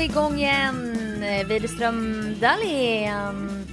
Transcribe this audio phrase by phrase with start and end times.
[0.00, 0.96] vi igång igen.
[1.48, 3.66] Widerström Dahlén.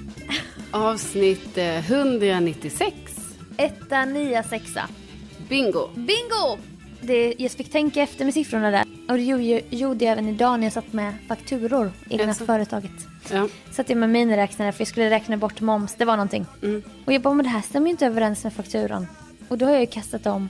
[0.71, 2.96] Avsnitt eh, 196.
[3.57, 4.82] Etta, nia, sexa.
[5.50, 5.88] Bingo.
[5.96, 6.57] Bingo!
[7.02, 8.84] Det, jag fick tänka efter med siffrorna där.
[9.10, 12.46] Och det gjorde, jag även idag när jag satt med fakturor i det här Jaså?
[12.46, 12.91] företaget.
[13.32, 13.48] Ja.
[13.71, 16.46] Satt jag med miniräknare för jag skulle räkna bort moms, det var någonting.
[16.64, 16.84] Mm.
[17.05, 19.07] Och jag bara, men det här stämmer ju inte överens med fakturan.
[19.48, 20.50] Och då har jag ju kastat om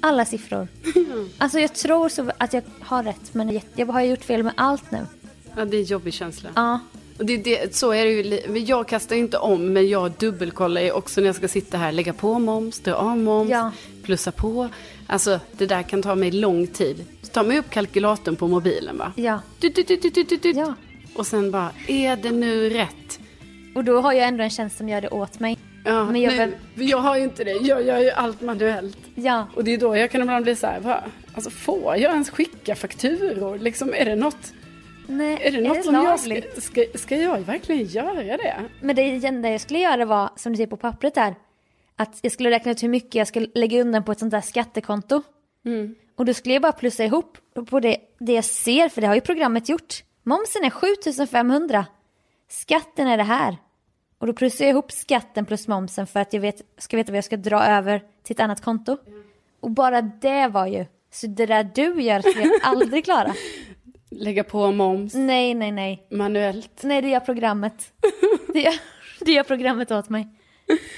[0.00, 0.68] alla siffror.
[1.38, 4.52] Alltså jag tror så att jag har rätt men jag- jag har gjort fel med
[4.56, 5.06] allt nu.
[5.56, 6.50] Ja, det är en jobbig känsla.
[6.56, 6.80] Ja,
[7.18, 8.58] Och det, det, så är det ju.
[8.58, 11.92] Jag kastar inte om, men jag dubbelkollar ju också när jag ska sitta här.
[11.92, 13.72] Lägga på moms, dra av moms, Ja.
[14.02, 14.68] plussa på.
[15.06, 17.04] Alltså, det där kan ta mig lång tid.
[17.22, 19.12] Så tar man upp kalkylatorn på mobilen va?
[19.16, 20.56] ja, dut, dut, dut.
[20.56, 20.74] ja.
[21.14, 23.20] Och sen bara, är det nu rätt?
[23.74, 25.58] Och då har jag ändå en tjänst som gör det åt mig.
[25.84, 26.38] Ja, Men jag nej,
[26.74, 27.50] väl- jag har ju inte det.
[27.52, 28.96] Jag gör ju allt manuellt.
[29.14, 31.04] Ja, Och det är då jag kan ibland bli så här, va?
[31.34, 33.58] Alltså får jag ens skicka fakturor?
[33.58, 34.52] Liksom, är det något,
[35.06, 38.54] nej, är det något det som jag ska, ska, ska jag verkligen göra det?
[38.80, 41.34] Men det enda jag skulle göra var, som du ser på pappret där,
[41.96, 44.40] att jag skulle räkna ut hur mycket jag skulle lägga undan på ett sånt där
[44.40, 45.22] skattekonto.
[45.64, 45.94] Mm.
[46.16, 47.38] Och då skulle jag bara plussa ihop
[47.70, 50.04] på det, det jag ser, för det har ju programmet gjort.
[50.22, 51.86] Momsen är 7500.
[52.48, 53.56] Skatten är det här.
[54.18, 57.16] Och då plussar jag ihop skatten plus momsen för att jag vet, ska veta vad
[57.16, 58.96] jag ska dra över till ett annat konto.
[59.60, 63.34] Och bara det var ju, så det där du gör skulle jag aldrig klara.
[64.16, 66.06] Lägga på moms Nej, nej, nej.
[66.10, 66.80] manuellt.
[66.82, 67.92] Nej, det gör programmet.
[68.52, 68.74] Det gör,
[69.20, 70.28] det gör programmet åt mig.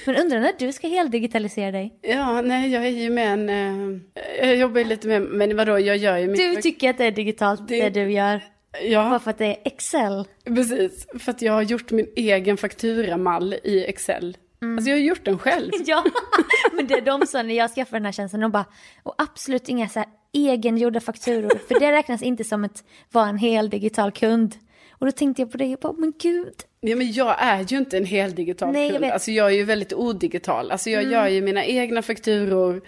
[0.05, 1.99] Men undrar när du ska heldigitalisera dig?
[2.01, 3.49] Ja, nej, jag är ju med en...
[3.49, 6.61] Eh, jag jobbar ju lite med, men vadå, jag gör ju Du mitt...
[6.61, 8.41] tycker att det är digitalt det, Det- du gör.
[8.71, 10.25] Bara Ja, för att det är Excel.
[10.45, 11.07] precis.
[11.19, 14.37] För att jag har gjort min egen fakturamall i Excel.
[14.65, 14.77] Mm.
[14.77, 15.71] Alltså jag har gjort den själv.
[15.85, 16.03] Ja,
[16.73, 18.65] men det de sa när jag skaffade den här tjänsten, de bara,
[19.03, 23.37] och absolut inga så här egengjorda fakturor, för det räknas inte som att vara en
[23.37, 24.55] hel digital kund.
[24.91, 26.53] Och då tänkte jag på det, jag bara, men gud.
[26.81, 29.01] Ja, men jag är ju inte en hel digital Nej, jag kund.
[29.01, 29.07] vet.
[29.07, 29.13] Mm.
[29.13, 30.71] Alltså jag är ju väldigt odigital.
[30.71, 32.81] Alltså jag gör ju mina egna fakturor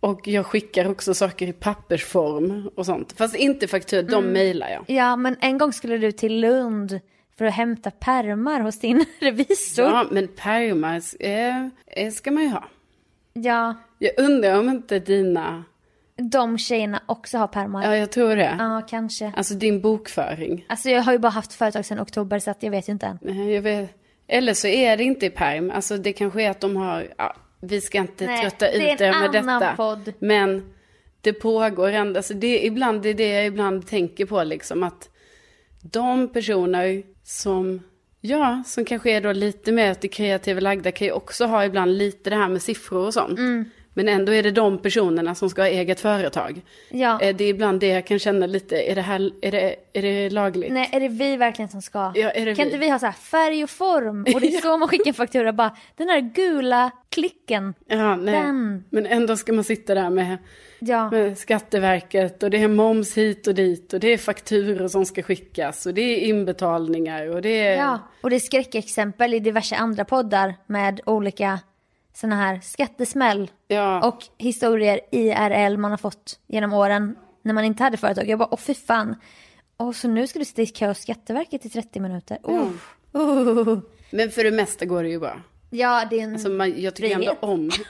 [0.00, 3.12] och jag skickar också saker i pappersform och sånt.
[3.16, 4.32] Fast inte fakturor, de Mm.
[4.32, 4.84] mejlar jag.
[4.96, 7.00] Ja, men en gång skulle du till Lund
[7.40, 9.84] för att hämta permar hos din revisor.
[9.84, 12.64] Ja, men pärmar eh, eh, ska man ju ha.
[13.32, 15.64] ja, Jag undrar om inte dina,
[16.16, 17.84] de tjejerna också har permar.
[17.84, 18.56] ja jag tror det.
[18.58, 19.32] Ja, kanske.
[19.36, 20.64] Alltså din bokföring.
[20.68, 23.06] Alltså jag har ju bara haft företag sedan oktober så att jag vet ju inte
[23.06, 23.18] än.
[23.22, 23.90] Nej, Jag vet.
[24.28, 25.70] Eller så är det inte i perm.
[25.70, 28.94] Alltså det kanske är att de har, ja, vi ska inte Nej, trötta det är
[28.94, 29.76] ut en er med annan detta.
[29.76, 30.12] podd.
[30.18, 30.72] Men
[31.20, 34.82] det pågår ändå, alltså det, är ibland, det är det jag ibland tänker på liksom
[34.82, 35.08] att
[35.82, 37.82] de personer som,
[38.20, 41.64] ja, som kanske är då lite mer åt det kreativa lagda kan ju också ha
[41.64, 43.38] ibland lite det här med siffror och sånt.
[43.38, 43.64] Mm.
[43.94, 46.60] Men ändå är det de personerna som ska ha eget företag.
[46.88, 47.20] Ja.
[47.20, 50.02] Eh, Det är ibland det jag kan känna lite, är det här, är det, är
[50.02, 50.72] det lagligt?
[50.72, 52.12] Nej, är det vi verkligen som ska?
[52.14, 52.50] Ja, kan vi?
[52.62, 54.26] inte vi ha så här färg och form?
[54.34, 57.74] Och det är så man skickar en faktura bara, den här gula klicken.
[57.86, 58.16] Ja.
[58.16, 58.84] Den.
[58.90, 60.38] Men ändå ska man sitta där med,
[60.78, 65.04] Ja, med Skatteverket och det är moms hit och dit och det är fakturor som
[65.04, 67.76] ska skickas och det är inbetalningar och det är...
[67.76, 67.98] ja.
[68.22, 71.60] Och det är skräckexempel i diverse andra poddar med olika
[72.14, 74.08] såna här skattesmäll Ja.
[74.08, 78.28] och historier IRL man har fått genom åren när man inte hade företag.
[78.28, 79.16] Jag bara, åh fy fan.
[79.76, 82.38] Och så nu ska du sitta i kö hos Skatteverket i 30 minuter.
[82.48, 82.70] Uh.
[83.16, 83.78] Uh.
[84.10, 85.40] Men för det mesta går det ju bra.
[85.70, 86.32] Ja, det är en...
[86.32, 87.70] Alltså man, jag tycker ändå om...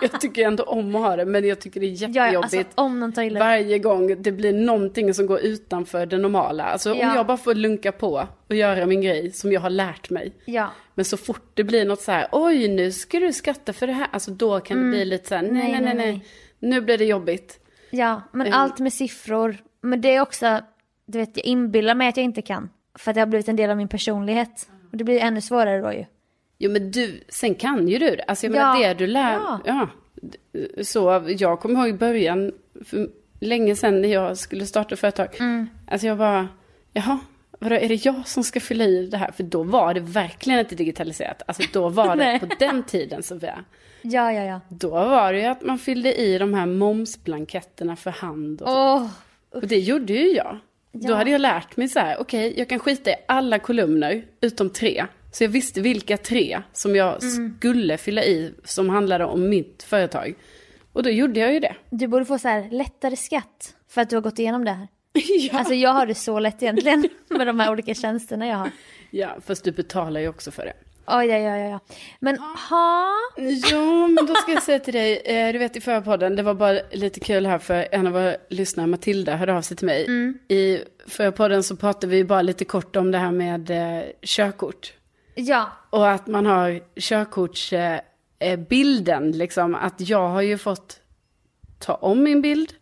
[0.00, 2.72] Jag tycker ändå om att ha det men jag tycker det är jättejobbigt.
[2.76, 6.64] ja, alltså Varje gång det blir någonting som går utanför det normala.
[6.64, 7.14] Alltså om Ja.
[7.16, 10.32] jag bara får lunka på och göra min grej som jag har lärt mig.
[10.44, 10.70] Ja.
[10.94, 13.92] Men så fort det blir något så här, oj nu ska du skatta för det
[13.92, 14.06] här.
[14.12, 16.24] Alltså då kan det bli lite så här, nej nej nej, nej.
[16.58, 17.58] nu blir det jobbigt.
[17.90, 18.58] Ja, men Mm.
[18.60, 19.56] allt med siffror.
[19.80, 20.60] Men det är också,
[21.06, 22.70] du vet, jag inbillar mig att jag inte kan.
[22.98, 24.68] För att det har blivit en del av min personlighet.
[24.92, 26.04] Och det blir ännu svårare då ju.
[26.58, 28.22] Jo men du, sen kan ju du det.
[28.22, 28.58] Alltså jag Ja.
[28.74, 29.60] menar det du lär, Ja.
[29.64, 29.88] ja.
[30.84, 32.52] Så jag kommer ihåg i början,
[32.84, 33.08] för
[33.40, 35.28] länge sedan när jag skulle starta företag.
[35.40, 35.66] Mm.
[35.86, 36.48] Alltså jag bara,
[36.92, 37.18] jaha,
[37.58, 39.30] vadå är det jag som ska fylla i det här?
[39.32, 41.42] För då var det verkligen inte digitaliserat.
[41.46, 43.64] Alltså då var det på den tiden Sofia.
[44.02, 44.60] Ja, ja, ja.
[44.68, 48.74] Då var det ju att man fyllde i de här momsblanketterna för hand och så.
[48.94, 49.06] Åh,
[49.50, 50.58] Och det gjorde ju jag.
[50.92, 51.16] Då Ja.
[51.16, 55.04] hade jag lärt mig så här, okej, jag kan skita i alla kolumner utom tre.
[55.34, 57.54] Så jag visste vilka tre som jag Mm.
[57.58, 60.34] skulle fylla i som handlade om mitt företag.
[60.92, 61.74] Och då gjorde jag ju det.
[61.90, 63.74] du borde få så här lättare skatt.
[63.88, 64.88] För att du har gått igenom det här.
[65.52, 65.58] ja.
[65.58, 67.08] Alltså jag har det så lätt egentligen.
[67.30, 68.70] Med de här olika tjänsterna jag har.
[69.10, 70.72] ja, fast du betalar ju också för det.
[71.06, 71.80] Oj, ja, ja, ja.
[72.20, 73.10] Men ha...
[73.70, 76.42] Ja, men då ska jag säga till dig, eh, du vet i förra podden, det
[76.42, 79.86] var bara lite kul här för en av våra lyssnare, Matilda, hörde av sig till
[79.86, 80.06] mig.
[80.48, 84.92] I förra podden så pratade vi bara lite kort om det här med eh, körkort.
[85.34, 89.74] Ja, Och att man har körkortsbilden, bilden, liksom.
[89.74, 91.00] Att jag har ju fått
[91.78, 92.72] ta om min bild.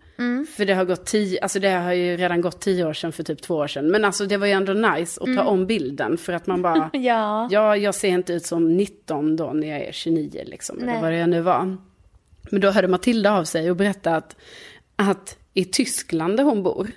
[0.56, 3.22] För det har gått tio, alltså det har ju redan gått tio år sedan för
[3.22, 3.90] typ två år sedan.
[3.90, 6.18] Men alltså det var ju ändå nice att ta om bilden.
[6.18, 7.48] För att man bara, ja.
[7.50, 10.76] ja jag ser inte ut som 19 då när jag är 29 liksom.
[10.76, 11.02] Eller Nej.
[11.02, 11.76] vad det nu var.
[12.50, 14.36] Men då hörde Matilda av sig och berättade att,
[14.96, 16.90] att i Tyskland där hon bor.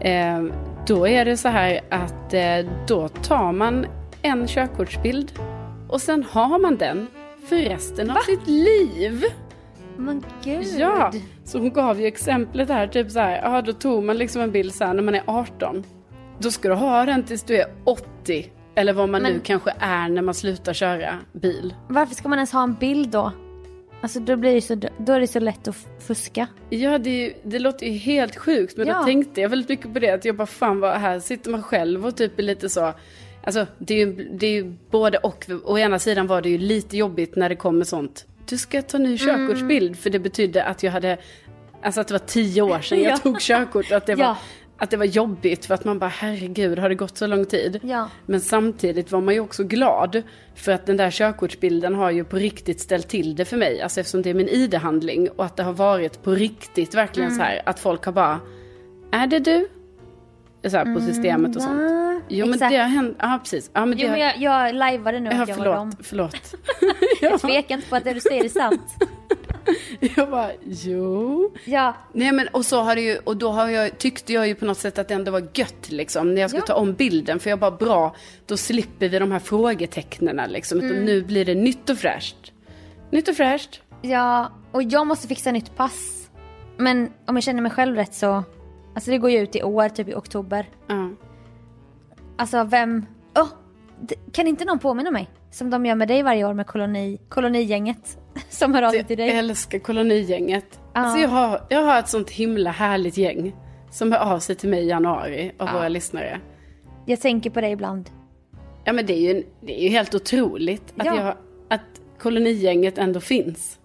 [0.00, 0.44] Eh,
[0.86, 3.86] då är det så här att eh, då tar man
[4.22, 5.32] en körkortsbild
[5.88, 7.06] och sen har man den
[7.48, 9.24] för resten av sitt liv.
[9.96, 10.66] Men gud.
[10.78, 11.12] Ja,
[11.44, 14.50] så hon gav ju exemplet här, typ så här, ja då tog man liksom en
[14.52, 15.84] bild så här när man är 18.
[16.38, 18.50] Då ska du ha den tills du är 80.
[18.74, 21.74] Eller vad man Men- nu kanske är när man slutar köra bil.
[21.88, 23.32] Varför ska man ens ha en bild då?
[24.00, 25.76] Alltså då blir det så, då är det så lätt att
[26.06, 26.46] fuska.
[26.70, 28.98] Ja, det, ju- det låter ju helt sjukt, men Ja.
[28.98, 30.10] då tänkte jag väldigt mycket på det.
[30.10, 32.92] Att jag bara, fan vad här sitter man själv och typ är lite så.
[33.44, 35.46] Alltså det är ju, det är ju både och.
[35.64, 38.26] Å ena sidan var det ju lite jobbigt när det kommer sånt.
[38.46, 39.96] Du ska ta ny körkortsbild.
[39.98, 41.18] För det betydde att jag hade,
[41.82, 43.16] alltså att det var tio år sedan jag Ja.
[43.16, 43.92] tog körkort.
[43.92, 44.36] Att det, var, Ja.
[44.78, 47.80] att det var jobbigt för att man bara, herregud, har det gått så lång tid?
[47.82, 48.08] Ja.
[48.26, 50.22] Men samtidigt var man ju också glad.
[50.54, 53.80] För att den där körkortsbilden har ju på riktigt ställt till det för mig.
[53.80, 55.28] Alltså eftersom det är min ID-handling.
[55.30, 57.38] Och att det har varit på riktigt verkligen Mm.
[57.38, 57.62] så här.
[57.66, 58.40] Att folk har bara,
[59.12, 59.68] är det du?
[60.70, 61.80] Så här på systemet och sånt.
[62.28, 62.72] Jo men Exakt.
[62.72, 63.70] det har hänt, ja precis.
[63.72, 65.92] Ja men det Jo men har, jag, jag lajvade nu ja, att jag var dem.
[66.02, 66.34] förlåt,
[66.80, 66.94] förlåt.
[67.20, 68.80] Jag tvekar inte på att det du säger är sant.
[70.16, 71.52] Jag bara, jo.
[71.64, 74.54] Ja, Nej men och så har det ju, och då har jag, tyckte jag ju
[74.54, 76.34] på något sätt att det ändå var gött liksom.
[76.34, 76.74] När jag skulle Ja.
[76.74, 77.38] ta om bilden.
[77.40, 78.14] För jag bara, bra,
[78.46, 80.78] då slipper vi de här frågetecknen liksom.
[80.78, 81.04] Utan Mm.
[81.04, 82.52] nu blir det nytt och fräscht.
[83.10, 83.80] Nytt och fräscht.
[84.02, 86.28] ja, och jag måste fixa nytt pass.
[86.76, 88.44] Men om jag känner mig själv rätt så,
[88.94, 90.68] alltså det går ju ut i år, typ i oktober.
[90.86, 91.10] Ja.
[92.36, 93.48] Alltså vem, oh,
[94.32, 95.30] kan inte någon påminna mig?
[95.50, 98.18] Som de gör med dig varje år med koloni, kolonigänget.
[98.48, 99.38] Som hör av sig till Jag dig.
[99.38, 100.66] älskar kolonigänget.
[100.94, 101.00] Ja.
[101.00, 103.56] Alltså jag har, jag har ett sånt himla härligt gäng.
[103.90, 105.72] Som hör av sig till mig i januari av Ja.
[105.74, 106.40] våra lyssnare.
[107.06, 108.10] Jag tänker på dig ibland.
[108.84, 111.16] Ja men det är ju, det är ju helt otroligt att, Ja.
[111.16, 111.34] jag,
[111.68, 113.78] att kolonigänget ändå finns.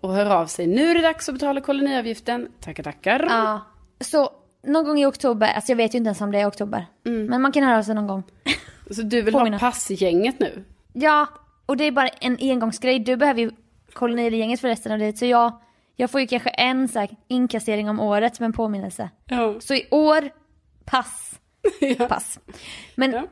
[0.00, 0.66] Och hör av sig.
[0.66, 2.48] Nu är det dags att betala koloniavgiften.
[2.60, 3.26] Tackar tackar.
[3.28, 3.60] Ja.
[4.00, 4.30] Så
[4.62, 6.86] någon gång i oktober, alltså jag vet ju inte ens om det är oktober.
[7.02, 8.22] Men man kan höra av sig någon gång.
[8.90, 9.56] Så du vill Påminna.
[9.56, 10.64] ha passgänget nu?
[10.92, 11.26] Ja,
[11.66, 12.98] och det är bara en engångsgrej.
[12.98, 13.50] Du behöver ju
[13.92, 15.18] kolonigänget för resten av livet.
[15.18, 15.60] Så jag,
[15.96, 19.10] jag får ju kanske en så här inkassering om året med en påminnelse.
[19.26, 19.54] Ja.
[19.60, 20.30] Så i år,
[20.84, 21.40] pass.
[21.98, 22.08] ja.
[22.08, 22.38] Pass.
[22.94, 23.24] Men Ja.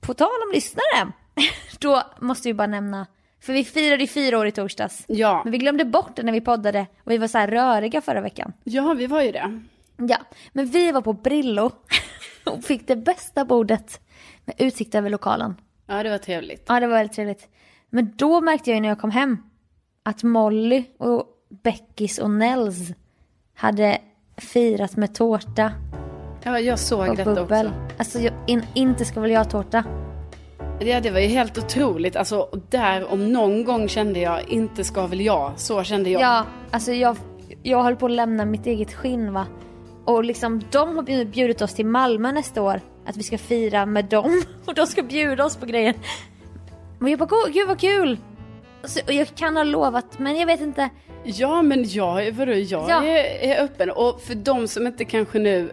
[0.00, 1.12] på tal om lyssnare,
[1.78, 3.06] då måste vi bara nämna,
[3.40, 5.04] för vi firade ju fyra år i torsdags.
[5.06, 5.40] Ja.
[5.44, 8.20] Men vi glömde bort det när vi poddade och vi var så här röriga förra
[8.20, 8.52] veckan.
[8.64, 9.60] ja, vi var ju det.
[9.96, 10.16] Ja,
[10.52, 11.70] men vi var på Brillo
[12.46, 14.00] och fick det bästa bordet
[14.44, 15.54] med utsikt över lokalen.
[15.86, 16.64] Ja, det var trevligt.
[16.68, 17.48] Ja, det var väldigt trevligt.
[17.90, 19.38] Men då märkte jag ju när jag kom hem
[20.02, 21.26] att Molly och
[21.62, 22.76] Beckis och Nels
[23.54, 23.98] hade
[24.36, 25.72] firat med tårta
[26.46, 27.66] Ja, jag såg och detta bubbel.
[27.66, 27.80] också.
[27.98, 29.84] Alltså, jag, in, inte ska väl jag ha tårta?
[30.80, 32.16] Ja, det var ju helt otroligt.
[32.16, 35.52] Alltså, där om någon gång kände jag, inte ska väl jag.
[35.56, 36.22] Så kände jag.
[36.22, 37.16] Ja, alltså jag,
[37.62, 39.46] jag höll på att lämna mitt eget skinn va.
[40.04, 42.80] Och liksom de har bjud- bjudit oss till Malmö nästa år.
[43.06, 44.42] Att vi ska fira med dem.
[44.66, 45.94] Och de ska bjuda oss på grejer.
[47.00, 48.18] Och jag bara, "Gå- gud vad kul!
[48.84, 50.88] Så, och jag kan ha lovat, men jag vet inte.
[51.24, 53.04] Ja, men jag, vadå, jag Ja.
[53.04, 53.90] är, är öppen.
[53.90, 55.70] Och för de som inte kanske nu...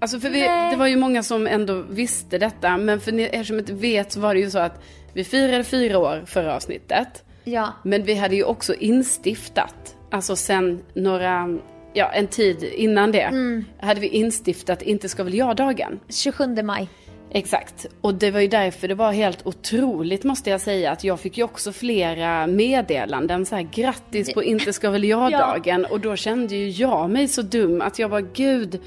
[0.00, 2.76] Alltså för vi, det var ju många som ändå visste detta.
[2.76, 5.98] Men för er som inte vet så var det ju så att vi firade fyra
[5.98, 7.24] år förra avsnittet.
[7.44, 11.58] Ja, Men vi hade ju också instiftat, alltså sen några,
[11.92, 13.64] ja en tid innan det, Mm.
[13.80, 16.00] hade vi instiftat Inte ska väl jag-dagen.
[16.08, 16.88] 27 maj.
[17.30, 21.20] Exakt, och det var ju därför det var helt otroligt måste jag säga att jag
[21.20, 26.16] fick ju också flera meddelanden så här grattis på Inte ska väl jag-dagen och då
[26.16, 28.80] kände ju jag mig så dum att jag var gud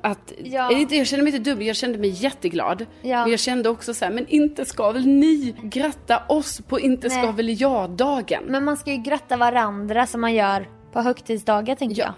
[0.00, 0.72] att, Ja.
[0.72, 2.86] inte- jag kände mig inte dum, jag kände mig jätteglad.
[3.02, 3.20] Ja.
[3.22, 7.10] Men jag kände också så här, men inte ska väl ni gratta oss på Inte
[7.10, 7.32] ska Nej.
[7.32, 8.42] väl jag-dagen?
[8.48, 12.04] Men man ska ju gratta varandra som man gör på högtidsdagar tänker Ja.
[12.04, 12.14] jag.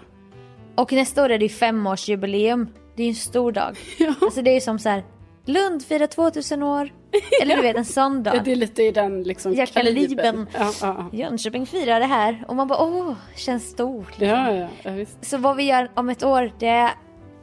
[0.83, 2.67] Och nästa år är det ju femårsjubileum.
[2.95, 3.77] Det är ju en stor dag.
[3.99, 4.13] Ja.
[4.21, 5.03] Alltså det är ju som så här,
[5.45, 6.89] Lund firar 2000 år.
[7.41, 8.41] Eller du vet en sån dag.
[8.45, 10.47] Det är lite i den liksom Ja, kalibern.
[10.53, 14.13] Ja, ja, Jönköping firar det här och man bara åh, känns stort.
[14.17, 14.27] ja.
[14.27, 15.25] ja, ja, ja visst.
[15.25, 16.89] Så vad vi gör om ett år, det,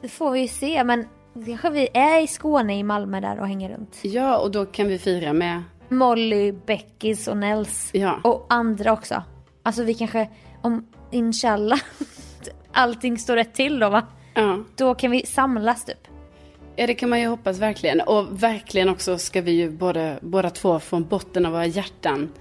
[0.03, 0.85] det får vi ju se.
[0.85, 1.09] Men
[1.47, 3.99] Kanske vi är i Skåne, i Malmö där och hänger runt.
[4.03, 5.63] Ja, och då kan vi fira med...
[5.89, 7.91] Molly, Beckis och Nels.
[7.93, 8.21] Ja.
[8.25, 9.23] Och andra också.
[9.63, 10.29] Alltså vi kanske,
[10.63, 11.81] om inshallah,
[12.73, 14.07] allting står rätt till då va?
[14.35, 14.59] Ja.
[14.77, 16.09] Då kan vi samlas typ.
[16.77, 18.01] Ja, det kan man ju hoppas verkligen.
[18.01, 22.33] Och verkligen också ska vi ju både, båda två från botten av våra hjärtan.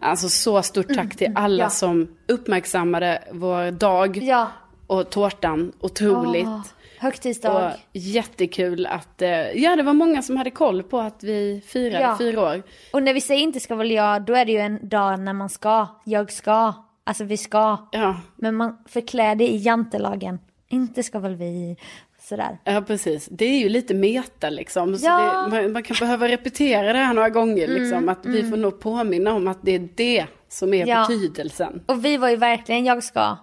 [0.00, 1.70] Alltså så stort tack till alla ja.
[1.70, 4.48] som uppmärksammade vår dag Ja.
[4.86, 5.72] och tårtan.
[5.80, 6.46] Otroligt.
[6.46, 6.60] Åh,
[6.98, 7.66] högtidsdag.
[7.66, 12.04] Och jättekul att, eh, ja det var många som hade koll på att vi firade
[12.04, 12.16] Ja.
[12.18, 12.62] fyra år.
[12.92, 15.32] Och när vi säger inte ska väl jag, då är det ju en dag när
[15.32, 15.86] man ska.
[16.04, 16.85] Jag ska.
[17.06, 17.88] Alltså vi ska.
[17.92, 20.38] Ja, Men man förklär det i jantelagen.
[20.68, 21.76] Inte ska väl vi.
[22.20, 22.58] Sådär.
[22.64, 23.28] ja precis.
[23.30, 24.96] Det är ju lite meta liksom.
[25.00, 25.38] Ja.
[25.38, 28.08] Mm, det, man, man kan behöva repetera det här några gånger liksom.
[28.08, 31.06] Att vi får nog påminna om att det är det som är Ja.
[31.08, 31.82] betydelsen.
[31.86, 33.36] Och vi var ju verkligen jag ska.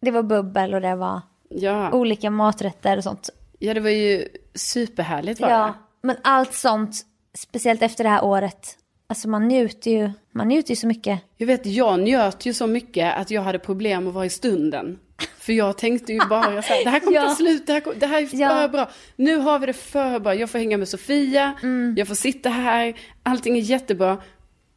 [0.00, 1.20] Det var bubbel och det var
[1.50, 1.92] Ja.
[1.92, 3.30] olika maträtter och sånt.
[3.58, 5.74] ja, det var ju superhärligt var Ja, det.
[6.06, 6.96] men allt sånt,
[7.38, 8.76] speciellt efter det här året.
[9.10, 11.20] Alltså man njuter ju, man njuter ju så mycket.
[11.36, 14.98] Jag vet, jag njöt ju så mycket att jag hade problem att vara i stunden.
[15.38, 17.22] För jag tänkte ju bara så här, det här kommer Ja.
[17.28, 18.68] ta slut, det här, kom- det här är för Ja.
[18.68, 18.90] bra.
[19.16, 21.94] Nu har vi det för bra, jag får hänga med Sofia, Mm.
[21.98, 24.18] jag får sitta här, allting är jättebra.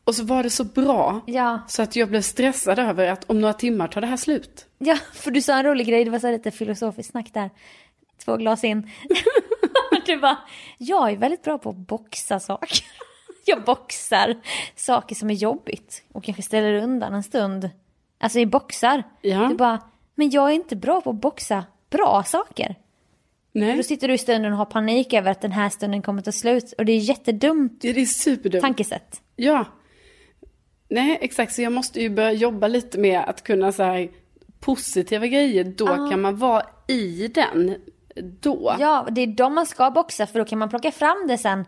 [0.03, 1.59] Och så var det så bra, Ja.
[1.67, 4.65] så att jag blev stressad över att om några timmar tar det här slut.
[4.77, 7.50] Ja, för du sa en rolig grej, det var så lite filosofiskt snack där.
[8.25, 8.89] Två glas in.
[10.05, 10.38] du bara,
[10.77, 12.83] jag är väldigt bra på att boxa saker.
[13.45, 14.36] Jag boxar
[14.75, 17.69] saker som är jobbigt och kanske ställer undan en stund.
[18.19, 19.03] Alltså i boxar.
[19.21, 19.48] Ja.
[19.48, 19.81] Du bara,
[20.15, 22.75] men jag är inte bra på att boxa bra saker.
[23.51, 26.21] Nej, Då sitter du i stunden och har panik över att den här stunden kommer
[26.21, 26.74] ta slut.
[26.77, 28.62] Och det är jättedumt det är superdumt.
[28.62, 29.21] tankesätt.
[29.36, 29.65] Ja.
[30.89, 31.53] Nej, exakt.
[31.53, 34.10] Så jag måste ju börja jobba lite med att kunna så här
[34.60, 35.63] positiva grejer.
[35.63, 37.75] Då kan man vara i den.
[38.41, 38.75] Då.
[38.79, 41.65] Ja, det är då man ska boxa för då kan man plocka fram det sen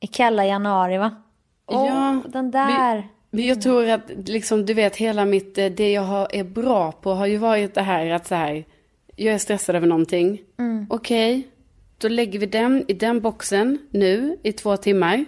[0.00, 1.22] i kalla januari va?
[1.66, 3.08] Åh, Ja, den där.
[3.30, 6.92] Men jag tror att liksom, du vet hela mitt, eh, det jag har, är bra
[6.92, 8.64] på har ju varit det här att så här,
[9.16, 10.40] jag är stressad över någonting.
[10.58, 10.86] Mm.
[10.90, 11.48] Okej,
[11.98, 15.24] då lägger vi den i den boxen nu i två timmar.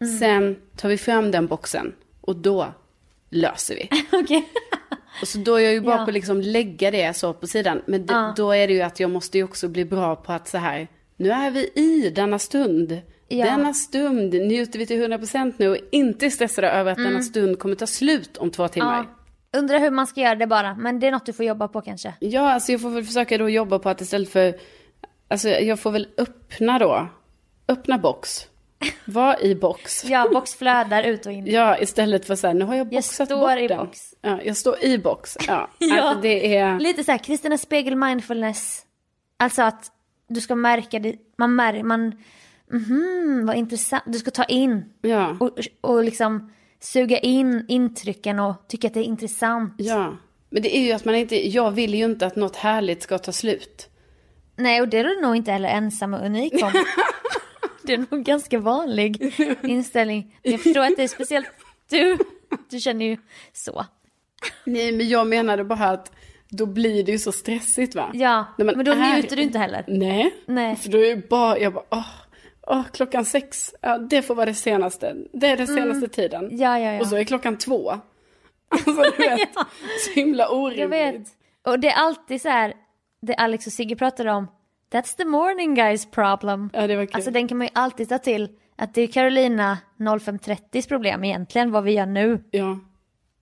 [0.00, 0.18] Mm.
[0.18, 2.66] Sen tar vi fram den boxen och då
[3.30, 3.88] löser vi.
[4.22, 4.48] Okej.
[5.22, 5.96] Och så då är jag ju bra Ja.
[5.96, 7.82] på att liksom lägga det så på sidan.
[7.86, 8.34] Men det, Ja.
[8.36, 10.88] då är det ju att jag måste ju också bli bra på att så här,
[11.16, 13.00] nu är vi i denna stund.
[13.32, 13.44] Ja.
[13.46, 17.10] Denna stund njuter vi till 100% nu och inte stressade över att Mm.
[17.12, 19.06] denna stund kommer ta slut om två timmar.
[19.52, 19.58] Ja.
[19.58, 21.80] Undrar hur man ska göra det bara, men det är något du får jobba på
[21.80, 22.14] kanske.
[22.20, 24.54] Ja, alltså jag får väl försöka då jobba på att istället för,
[25.28, 27.08] alltså jag får väl öppna då,
[27.68, 28.46] öppna box,
[29.04, 30.04] var i box.
[30.04, 31.46] Ja, box flödar ut och in.
[31.46, 33.78] Ja, istället för så här, nu har jag Jag boxat står bort i den.
[33.78, 34.00] box.
[34.22, 35.36] Ja, jag står i box.
[35.48, 36.00] Ja, Ja.
[36.02, 38.82] Alltså det är, Lite så här, Kristina Spegel mindfulness.
[39.36, 39.90] Alltså att
[40.28, 42.12] du ska märka det, man märker, man,
[42.70, 44.02] mhm, vad intressant.
[44.06, 49.00] Du ska ta in ja, och, och liksom suga in intrycken och tycka att det
[49.00, 49.74] är intressant.
[49.78, 50.16] ja.
[50.52, 53.18] Men det är ju att man inte, jag vill ju inte att något härligt ska
[53.18, 53.88] ta slut.
[54.56, 56.72] Nej, och det är du nog inte heller ensam och unik om.
[57.82, 60.36] det är nog ganska vanlig inställning.
[60.42, 61.46] Men jag förstår att det är speciellt
[61.90, 62.18] du.
[62.70, 63.16] Du känner ju
[63.52, 63.86] så.
[64.64, 66.12] Nej, men jag menade bara att
[66.48, 68.10] då blir det ju så stressigt va?
[68.14, 69.84] Ja, men då är- njuter du inte heller.
[69.88, 70.76] Nej, Nej.
[70.76, 72.06] för då är det bara, jag bara, åh,
[72.66, 75.16] åh, klockan sex, ja, det får vara det senaste.
[75.32, 76.44] Det är den senaste tiden.
[76.44, 76.56] Mm.
[76.56, 77.00] Ja, ja, ja.
[77.00, 77.92] Och så är klockan två.
[78.72, 79.66] Alltså du vet, Ja.
[80.04, 80.78] så himla orimligt.
[80.80, 81.22] Jag vet.
[81.66, 82.74] Och det är alltid så här,
[83.22, 84.46] det Alex och Sigge pratar om.
[84.92, 86.70] That's the morning guys problem.
[86.72, 87.14] Ja, det var kul.
[87.14, 88.48] Alltså den kan man ju alltid ta till.
[88.76, 92.44] Att det är Carolina 0530s problem egentligen, vad vi gör nu.
[92.50, 92.78] Ja,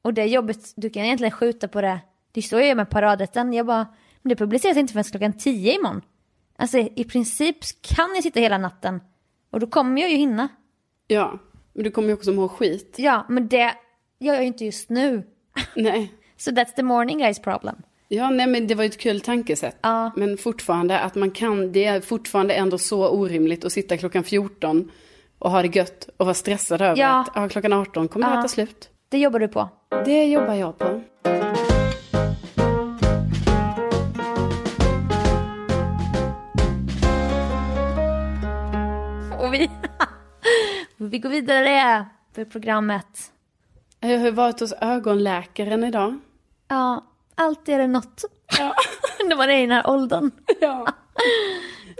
[0.02, 2.00] Och det jobbet, du kan egentligen skjuta på det.
[2.32, 3.52] Det är så jag gör med paradrätten.
[3.52, 3.86] Jag bara,
[4.22, 6.02] men det publiceras inte förrän klockan 10 imorgon.
[6.58, 9.00] Alltså i princip kan jag sitta hela natten.
[9.50, 10.48] Och då kommer jag ju hinna.
[11.06, 11.38] ja.
[11.74, 12.94] Men du kommer ju också må skit.
[12.98, 13.74] Ja, men det
[14.20, 15.22] gör jag ju inte just nu.
[15.76, 16.12] Nej.
[16.36, 17.76] Så that's the morning guys problem.
[18.08, 19.76] Ja, nej men det var ju ett kul tankesätt.
[19.80, 20.10] Ja.
[20.16, 24.90] Men fortfarande att man kan, det är fortfarande ändå så orimligt att sitta klockan 14
[25.38, 27.20] och ha det gött och vara stressad över Ja.
[27.20, 28.38] att ja, klockan 18 kommer det Ja.
[28.38, 28.90] att ta slut.
[29.08, 29.68] Det jobbar du på.
[30.04, 31.00] Det jobbar jag på.
[41.08, 43.32] Vi går vidare för programmet.
[44.00, 46.18] Jag har varit hos ögonläkaren idag.
[46.68, 48.24] Ja, alltid är det något.
[48.58, 48.74] Ja.
[49.24, 50.30] När man är i den här åldern.
[50.60, 50.86] Ja.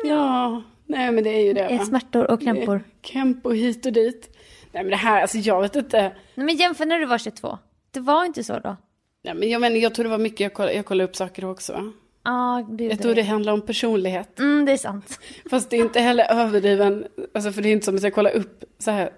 [0.05, 1.63] Ja, nej men det är ju det.
[1.63, 1.85] Det är va?
[1.85, 2.85] smärtor och krämpor.
[3.01, 4.37] Krämpor hit och dit.
[4.73, 6.03] Nej men det här, alltså jag vet inte.
[6.35, 7.59] Nej, men jämför när du var 22.
[7.91, 8.77] Det var inte så då.
[9.25, 11.45] Nej men jag menar, jag tror det var mycket, jag kollade, jag kollade upp saker
[11.45, 11.93] också.
[12.29, 14.39] Ja, du Jag tror det handlar om personlighet.
[14.39, 15.19] Mm, det är sant.
[15.51, 18.31] Fast det är inte heller överdriven, alltså för det är inte som att jag kollar
[18.31, 19.11] upp så här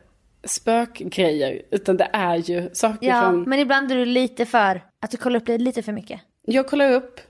[0.45, 5.11] spökgrejer, utan det är ju saker Ja, som men ibland är du lite för, att
[5.11, 6.21] du kollar upp det lite för mycket.
[6.47, 7.21] jag kollar upp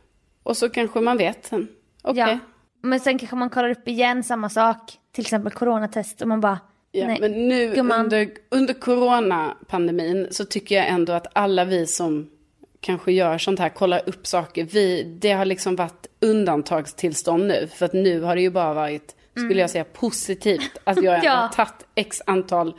[0.43, 1.69] och så kanske man vet sen.
[2.03, 2.21] Okej.
[2.23, 2.39] Ja.
[2.83, 6.59] Men sen kanske man kollar upp igen samma sak, till exempel coronatest och man bara,
[6.93, 7.19] Ja, nej.
[7.21, 8.01] men nu Gumman.
[8.01, 12.31] under, under coronapandemin så tycker jag ändå att alla vi som
[12.81, 17.69] kanske gör sånt här, kollar upp saker, vi, det har liksom varit undantagstillstånd nu.
[17.75, 21.27] För att nu har det ju bara varit, skulle jag säga, positivt att jag ändå
[21.27, 21.33] Ja.
[21.35, 22.75] har tagit x antal,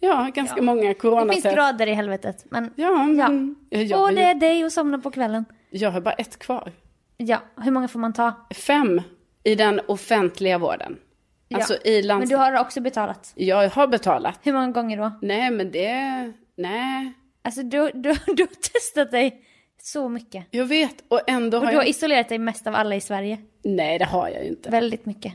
[0.00, 1.44] ja, ganska många det finns coronatest.
[1.54, 2.44] grader i helvetet.
[2.50, 5.44] Men, Ja, men jag, och det är dig och somna på kvällen.
[5.70, 6.72] jag har bara ett kvar.
[7.16, 8.46] Ja, hur många får man ta?
[8.54, 9.02] Fem
[9.44, 10.96] i den offentliga vården.
[11.48, 11.56] Ja.
[11.58, 12.38] Alltså i Men du landsting.
[12.38, 13.32] har också betalat.
[13.34, 14.38] Jag har betalat.
[14.42, 15.12] Hur många gånger då?
[15.22, 17.12] Nej, men det, nej.
[17.42, 19.42] Alltså du, du, du har testat dig
[19.82, 20.44] så mycket.
[20.50, 21.90] Jag vet, och ändå Och har du har jag...
[21.90, 23.38] isolerat dig mest av alla i Sverige.
[23.64, 24.70] Nej, det har jag ju inte.
[24.70, 25.32] Väldigt mycket.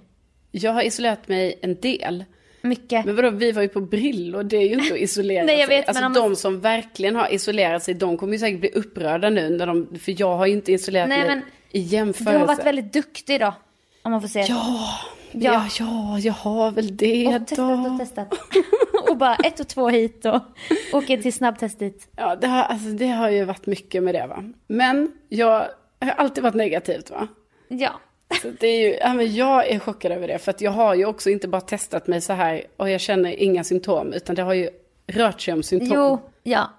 [0.52, 2.26] Jag har isolerat mig en del.
[2.62, 3.06] Mycket.
[3.06, 5.68] Men vadå, vi var ju på Brillo, det är ju inte att isolera Nej, jag
[5.68, 5.78] sig.
[5.78, 8.70] vet, alltså men om- de som verkligen har isolerat sig, de kommer ju säkert bli
[8.70, 11.42] upprörda nu när de, för jag har ju inte isolerat Nej, mig men
[11.72, 12.32] i jämförelse.
[12.34, 13.54] Du har varit väldigt duktig då.
[14.02, 14.46] Om man får säga.
[14.50, 15.00] Ja, Ja.
[15.34, 17.92] Ja, ja, jag har väl det Och testat då.
[17.92, 18.34] och testat.
[19.10, 20.42] och bara ett och två hit och
[20.94, 22.08] åker till snabbtest dit.
[22.16, 24.44] Ja, det har, alltså, det har ju varit mycket med det va.
[24.68, 25.68] Men jag
[26.02, 27.28] har alltid varit negativt va.
[27.68, 27.92] Ja.
[28.42, 30.40] Så det är ju, ja, men jag är chockad över det.
[30.40, 33.32] För att jag har ju också inte bara testat mig så här och jag känner
[33.44, 34.14] inga symptom.
[34.14, 34.70] Utan det har ju
[35.08, 35.98] rört sig om symptom.
[35.98, 36.70] Jo, ja.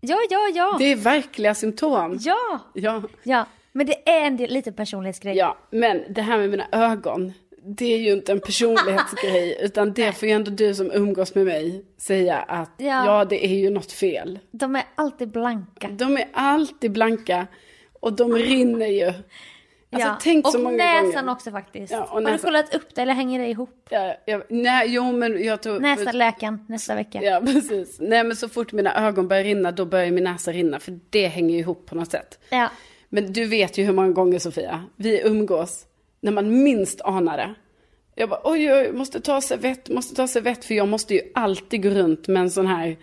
[0.00, 0.76] Ja, ja, ja.
[0.78, 2.18] Det är verkliga symptom.
[2.20, 3.02] Ja, Ja.
[3.22, 3.46] ja.
[3.72, 5.36] Men det är en del, lite personlighetsgrej.
[5.36, 7.32] ja, men det här med mina ögon.
[7.64, 9.56] Det är ju inte en personlighetsgrej.
[9.64, 13.06] utan det får ju ändå du som umgås med mig säga att Ja.
[13.06, 14.38] ja, det är ju något fel.
[14.50, 15.88] De är alltid blanka.
[15.88, 17.46] De är alltid blanka
[18.00, 19.12] och de rinner ju.
[19.94, 20.18] Alltså ja.
[20.22, 21.32] tänk och så många näsan gånger.
[21.32, 21.92] också faktiskt.
[21.92, 22.38] Ja, och Har du näsan.
[22.38, 23.86] kollat upp det eller hänger det ihop?
[23.90, 25.80] Ja, jag, nej, jo men jag tror...
[25.80, 27.22] Nästa läkaren nästa vecka.
[27.22, 27.96] Ja, precis.
[28.00, 30.80] Nej, men så fort mina ögon börjar rinna, då börjar min näsa rinna.
[30.80, 32.38] För det hänger ju ihop på något sätt.
[32.50, 32.70] Ja.
[33.14, 35.86] Men du vet ju hur många gånger, Sofia, vi umgås
[36.20, 37.54] när man minst anar det.
[38.14, 40.64] Jag bara, oj, oj, måste ta servett, måste ta servett.
[40.64, 42.96] För jag måste ju alltid gå runt med en sån här,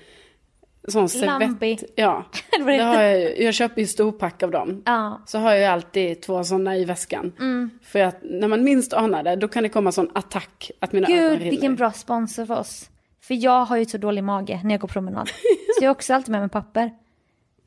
[0.87, 1.77] sån Lambi.
[1.77, 1.83] servett.
[1.95, 3.43] Ja, Eller vad det har jag ju.
[3.43, 4.83] Jag köper ju storpack av dem.
[4.85, 5.21] Ja.
[5.25, 7.33] Så har jag ju alltid två sådana i väskan.
[7.39, 7.69] Mm.
[7.83, 11.07] För att när man minst anar det, då kan det komma sån attack att mina
[11.07, 12.89] ögon Gud, vilken bra sponsor för oss.
[13.21, 15.27] För jag har ju så dålig mage när jag går promenad.
[15.77, 16.91] så jag har också alltid med mig papper.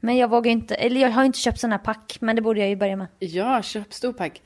[0.05, 2.69] Men jag vågar inte, eller jag har inte köpt sådana pack, men det borde jag
[2.69, 3.07] ju börja med.
[3.19, 4.43] Ja, köp storpack.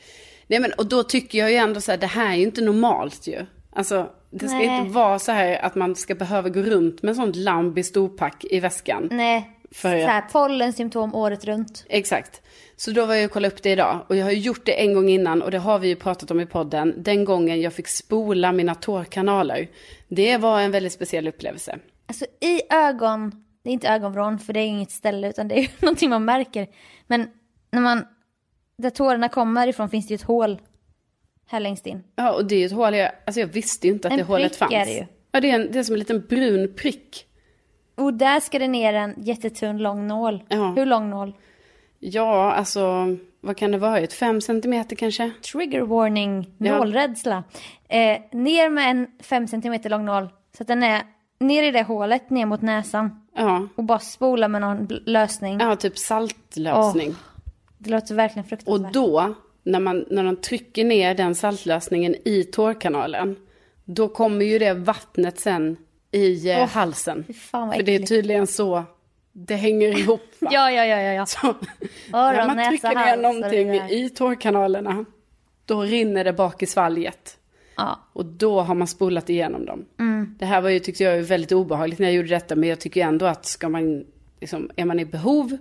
[0.46, 2.60] Nej men och då tycker jag ju ändå så här, det här är ju inte
[2.60, 3.46] normalt ju.
[3.72, 4.78] Alltså, det ska Nej.
[4.78, 7.36] inte vara så här att man ska behöva gå runt med sånt
[7.76, 9.08] i storpack i väskan.
[9.12, 11.84] Nej, För så här, pollensymptom året runt.
[11.88, 12.42] Exakt.
[12.76, 14.06] Så då var jag och kollade upp det idag.
[14.08, 16.40] Och jag har gjort det en gång innan och det har vi ju pratat om
[16.40, 16.94] i podden.
[16.96, 19.68] Den gången jag fick spola mina tårkanaler.
[20.08, 21.78] Det var en väldigt speciell upplevelse.
[22.06, 25.62] Alltså i ögon, det är inte ögonvrån för det är inget ställe utan det är
[25.62, 26.66] ju någonting man märker.
[27.06, 27.28] Men
[27.70, 28.06] när man,
[28.78, 30.60] där tårarna kommer ifrån finns det ju ett hål
[31.46, 32.04] här längst in.
[32.16, 34.18] Ja, och det är ju ett hål jag, alltså jag visste ju inte att En
[34.18, 34.72] det hålet prick fanns.
[34.72, 35.06] är det ju.
[35.32, 37.26] Ja, det är, en, det är som en liten brun prick.
[37.94, 40.42] Och där ska det ner en jättetunn lång nål.
[40.48, 40.72] Ja.
[40.76, 41.34] Hur lång nål?
[41.98, 43.06] Ja, alltså,
[43.40, 43.98] vad kan det vara?
[44.00, 45.30] Ett fem centimeter kanske?
[45.52, 46.78] Trigger warning, Ja.
[46.78, 47.44] nålrädsla.
[47.88, 50.28] Eh, ner med en 5 cm lång nål.
[50.56, 51.02] Så att den är
[51.38, 53.26] ner i det hålet, ner mot näsan.
[53.34, 55.58] Ja, Och bara spola med någon lösning.
[55.60, 57.14] ja typ saltlösning.
[57.78, 58.92] Det låter verkligen Och fruktansvärt.
[58.92, 63.36] då, när, man, när de trycker ner den saltlösningen i tårkanalen,
[63.84, 65.76] då kommer ju det vattnet sen
[66.12, 67.24] i Åh, halsen.
[67.50, 68.84] För det är tydligen så
[69.32, 70.20] det hänger ihop.
[70.38, 70.48] Va?
[70.52, 71.26] Ja, ja, ja, ja.
[71.26, 71.54] Så, Öron,
[72.12, 75.04] när man trycker ner och någonting i tårkanalerna,
[75.64, 77.36] då rinner det bak i svalget.
[77.76, 78.00] Ja.
[78.12, 79.84] Och då har man spolat igenom dem.
[79.98, 80.34] Mm.
[80.38, 82.56] Det här var ju, tyckte jag, väldigt obehagligt när jag gjorde detta.
[82.56, 84.04] Men jag tycker ändå att ska man,
[84.40, 85.56] liksom, är man i behov,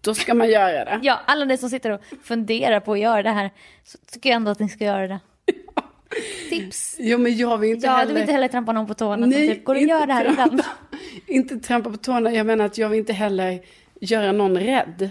[0.00, 1.00] då ska man göra det.
[1.02, 3.50] Ja, alla ni som sitter och funderar på att göra det här,
[3.84, 5.20] så tycker jag ändå att ni ska göra det.
[6.50, 6.96] Tips.
[6.98, 8.06] Jo men jag vill inte Ja, heller...
[8.06, 9.26] du vill inte heller trampa någon på tårna.
[9.26, 10.62] Nej, typ, går inte göra det här trampa, ibland?
[11.26, 13.60] Inte trampa på tårna, jag menar att jag vill inte heller
[14.00, 15.10] göra någon rädd.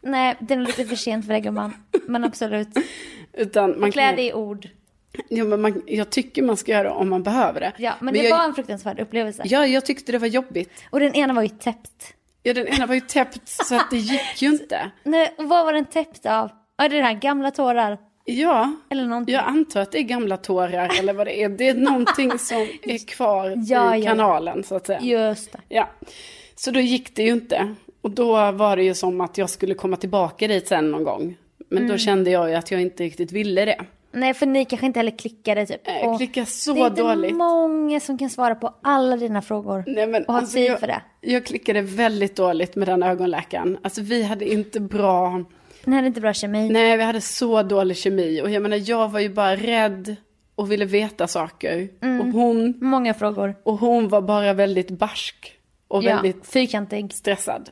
[0.00, 1.74] Nej, det är nog lite för sent för det gumman.
[2.06, 2.68] Men absolut.
[3.32, 4.68] Utan man Klä kan, dig i ord.
[5.28, 7.72] Ja, men man, jag tycker man ska göra om man behöver det.
[7.78, 9.42] Ja, men, det jag, var en fruktansvärd upplevelse.
[9.46, 10.70] Ja, jag tyckte det var jobbigt.
[10.90, 12.14] Och den ena var ju täppt.
[12.42, 14.90] Ja, den ena var ju täppt så att det gick ju inte.
[15.02, 16.50] Nej, och vad var den täppt av?
[16.76, 17.98] Ja, det är det här gamla tårar.
[18.24, 19.34] Ja, Eller någonting.
[19.34, 21.48] jag antar att det är gamla tårar eller vad det är.
[21.48, 24.06] Det är någonting som är kvar Ja, i ja.
[24.10, 25.00] kanalen så att säga.
[25.00, 25.58] Just det.
[25.68, 25.90] Ja,
[26.54, 27.74] så då gick det ju inte.
[28.02, 31.36] Och då var det ju som att jag skulle komma tillbaka dit sen någon gång.
[31.70, 33.80] Men då kände jag ju att jag inte riktigt ville det.
[34.12, 35.80] Nej, för ni kanske inte heller klickade typ.
[35.84, 37.36] Jag Och klickar så det är inte dåligt.
[37.36, 39.84] många som kan svara på alla dina frågor.
[39.86, 41.02] Nej, men och ha alltså, tid jag, för det.
[41.20, 43.78] Jag klickade väldigt dåligt med den ögonläkaren.
[43.82, 45.44] Alltså vi hade inte bra,
[45.84, 46.68] Ni hade inte bra kemi.
[46.70, 48.42] nej vi hade så dålig kemi.
[48.42, 50.16] Och jag menar jag var ju bara rädd
[50.54, 51.88] och ville veta saker.
[52.02, 52.20] Mm.
[52.20, 53.54] Och, hon, Många frågor.
[53.62, 55.52] och hon var bara väldigt barsk.
[55.88, 57.12] Och Ja, väldigt fyrkantig.
[57.12, 57.70] stressad.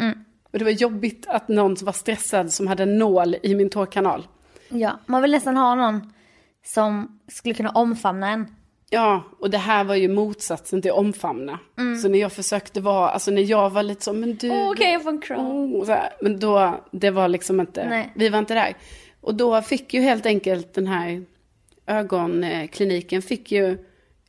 [0.00, 0.18] Mm.
[0.52, 4.26] Och det var jobbigt att någon var stressad som hade en nål i min tårkanal.
[4.70, 6.12] Ja, man vill nästan ha någon
[6.64, 8.46] som skulle kunna omfamna en.
[8.90, 11.58] Ja, och det här var ju motsatsen till omfamna.
[12.02, 14.46] Så när jag försökte vara, alltså när jag var lite så, men du...
[14.46, 14.66] Mm.
[14.66, 15.46] Åh, kan jag få en kram?
[15.46, 16.10] Oh, så här.
[16.20, 18.12] Men då, det var liksom inte, Nej.
[18.14, 18.76] vi var inte där.
[19.20, 21.24] Och då fick ju helt enkelt den här
[21.86, 23.78] ögonkliniken, fick ju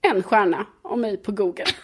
[0.01, 1.65] en stjärna av mig på Google.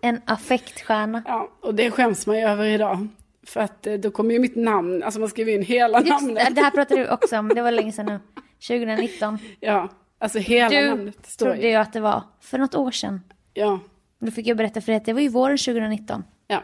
[0.00, 1.22] En affektstjärna.
[1.26, 3.08] Ja, och det skäms man ju över idag.
[3.46, 6.54] För att eh, då kommer ju mitt namn, alltså man skriver in hela Just namnet.
[6.54, 8.20] det, här pratade du också om, det var länge sedan nu.
[8.68, 9.38] 2019.
[9.60, 11.74] Ja, alltså hela Du namnet står trodde ju.
[11.74, 13.20] att det var för något år sedan.
[13.54, 13.80] Ja,
[14.18, 16.24] Då fick jag berätta för dig att det var ju våren 2019.
[16.46, 16.62] ja.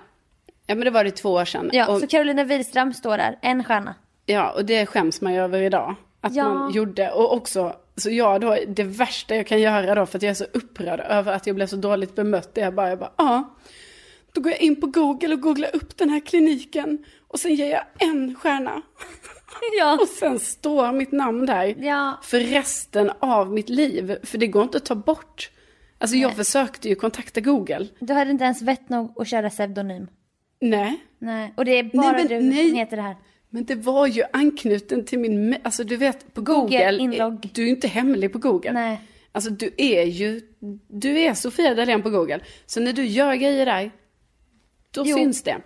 [0.66, 1.70] Ja, men det var det två år sedan.
[1.72, 3.94] Ja, och, så Carolina Wihlström står där, en stjärna.
[4.26, 5.94] ja, och det skäms man ju över idag.
[6.20, 6.54] Att Ja.
[6.54, 7.10] man gjorde.
[7.10, 10.34] Och också, så jag då, det värsta jag kan göra då, för att jag är
[10.34, 13.54] så upprörd över att jag blev så dåligt bemött, det är bara, jag bara, ja.
[14.32, 17.04] Då går jag in på Google och googlar upp den här kliniken.
[17.28, 18.82] Och sen ger jag en stjärna.
[19.78, 19.98] Ja.
[20.02, 21.74] Och sen står mitt namn där.
[21.78, 24.16] Ja, För resten av mitt liv.
[24.22, 25.50] För det går inte att ta bort.
[25.98, 27.88] Alltså jag försökte ju kontakta Google.
[28.00, 30.06] du hade inte ens vett nog att köra pseudonym.
[30.60, 31.00] Nej.
[31.18, 32.68] Nej, och det är bara men du nej.
[32.68, 33.16] som heter det här.
[33.50, 37.50] Men det var ju anknuten till min, alltså du vet på Google, Google inlogg.
[37.54, 38.72] du är ju inte hemlig på Google.
[38.72, 39.00] Nej.
[39.32, 40.40] Alltså du är ju,
[40.88, 42.40] du är Sofia Dalén på Google.
[42.66, 43.90] Så när du gör grejer där,
[44.92, 45.16] då Jo.
[45.16, 45.56] syns det.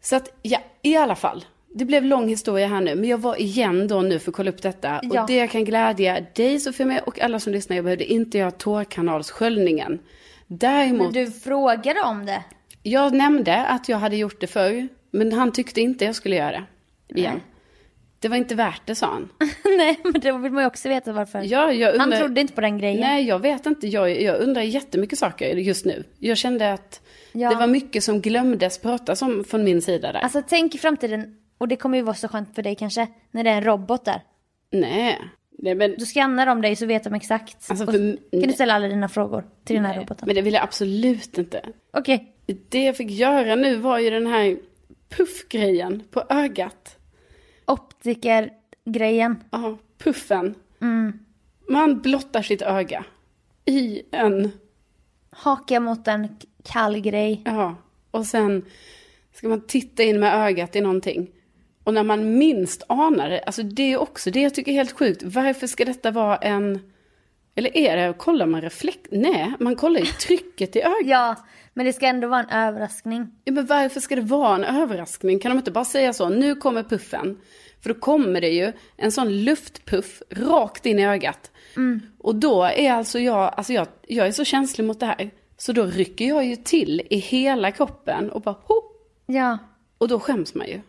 [0.00, 1.44] Så att, ja, i alla fall.
[1.74, 4.50] Det blev lång historia här nu, men jag var igen då nu för att kolla
[4.50, 5.00] upp detta.
[5.02, 5.20] Ja.
[5.22, 7.76] Och det kan glädja dig Sofia med och alla som lyssnar.
[7.76, 9.98] Jag behövde inte göra tårkanalssköljningen.
[10.46, 12.42] Däremot, Men du frågade om det.
[12.82, 16.64] jag nämnde att jag hade gjort det förr, men han tyckte inte jag skulle göra
[17.08, 17.40] det igen.
[18.20, 19.28] Det var inte värt det, sa han.
[19.78, 21.42] Nej, men det vill man ju också veta varför.
[21.44, 22.06] Ja, jag undrar...
[22.10, 23.00] Han trodde inte på den grejen.
[23.00, 23.86] Nej, jag vet inte.
[23.88, 26.04] Jag, jag undrar jättemycket saker just nu.
[26.18, 27.00] Jag kände att
[27.32, 27.50] Ja.
[27.50, 30.20] det var mycket som glömdes pratas om från min sida där.
[30.20, 33.44] Alltså tänk i framtiden, och det kommer ju vara så skönt för dig kanske, när
[33.44, 34.22] det är en robot där.
[34.72, 35.18] Nej.
[35.58, 37.56] Nej, men, Då skannar de dig så vet de exakt.
[37.70, 40.26] Alltså, för- kan du ställa alla dina frågor till den här roboten.
[40.26, 41.62] men det vill jag absolut inte.
[41.92, 42.34] Okej.
[42.68, 44.56] Det jag fick göra nu var ju den här
[45.16, 46.97] puffgrejen på ögat.
[47.68, 49.44] Optikergrejen.
[49.50, 50.54] Ja, puffen.
[50.80, 51.18] Mm.
[51.68, 53.04] Man blottar sitt öga
[53.64, 54.50] i en,
[55.30, 56.28] Haka mot en
[56.64, 57.42] kall grej.
[57.44, 57.76] ja,
[58.10, 58.64] och sen
[59.34, 61.30] ska man titta in med ögat i någonting.
[61.84, 64.98] Och när man minst anar det, alltså det är också det jag tycker är helt
[64.98, 65.22] sjukt.
[65.22, 66.92] Varför ska detta vara en,
[67.58, 69.06] eller är det, kollar man reflekt?
[69.10, 70.96] Nej, man kollar ju trycket i ögat.
[71.04, 71.36] Ja,
[71.74, 73.30] men det ska ändå vara en överraskning.
[73.44, 75.38] Ja, men varför ska det vara en överraskning?
[75.38, 77.38] Kan de inte bara säga så, nu kommer puffen.
[77.80, 81.50] För då kommer det ju en sån luftpuff rakt in i ögat.
[82.18, 85.30] Och då är alltså jag, alltså jag, jag är så känslig mot det här.
[85.56, 88.82] Så då rycker jag ju till i hela kroppen och bara ho!
[89.26, 89.58] Ja.
[89.98, 90.80] Och då skäms man ju.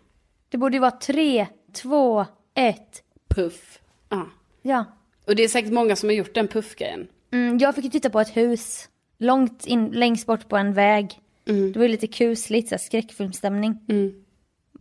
[0.50, 3.04] Det borde ju vara tre, två, ett.
[3.36, 3.80] Puff.
[4.10, 4.26] Ja.
[4.62, 4.86] Ja.
[5.30, 7.08] Och det är säkert många som har gjort den puffgrejen.
[7.32, 8.90] Mm, jag fick ju titta på ett hus.
[9.18, 11.20] Långt in, längst bort på en väg.
[11.44, 13.80] Det var ju lite kusligt, så här, skräckfilmsstämning.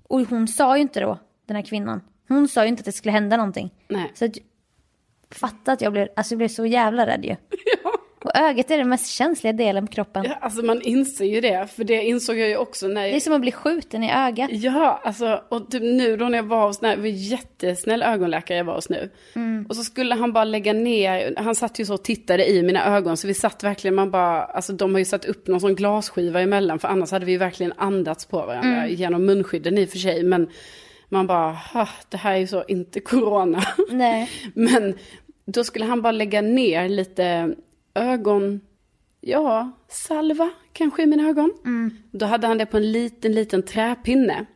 [0.03, 2.01] Och hon sa ju inte då, den här kvinnan.
[2.29, 3.71] Hon sa ju inte att det skulle hända någonting.
[3.89, 4.13] Nej.
[4.15, 4.39] Så att,
[5.31, 7.37] fatta att jag blev, alltså jag blev så jävla rädd ju.
[8.21, 10.25] Och ögat är den mest känsliga delen på kroppen.
[10.25, 13.21] Ja, alltså man inser ju det, för det insåg jag ju också när Det är
[13.21, 14.51] som att bli skjuten i ögat.
[14.53, 18.59] Ja, alltså och typ nu då när jag var hos, när, det var jättesnäll ögonläkare
[18.59, 19.11] jag var hos nu.
[19.69, 22.97] Och så skulle han bara lägga ner, han satt ju så och tittade i mina
[22.97, 25.75] ögon så vi satt verkligen, man bara, alltså de har ju satt upp någon sån
[25.75, 29.89] glasskiva emellan för annars hade vi ju verkligen andats på varandra genom munskydden i och
[29.89, 30.23] för sig.
[30.23, 30.49] Men
[31.09, 33.63] man bara, "Ah, det här är ju så inte corona.
[33.91, 34.31] Nej.
[34.55, 34.95] Men
[35.47, 37.55] då skulle han bara lägga ner lite
[37.95, 38.61] ögon,
[39.21, 41.53] ja, salva kanske i mina ögon.
[42.11, 44.47] Då hade han det på en liten, liten träpinne.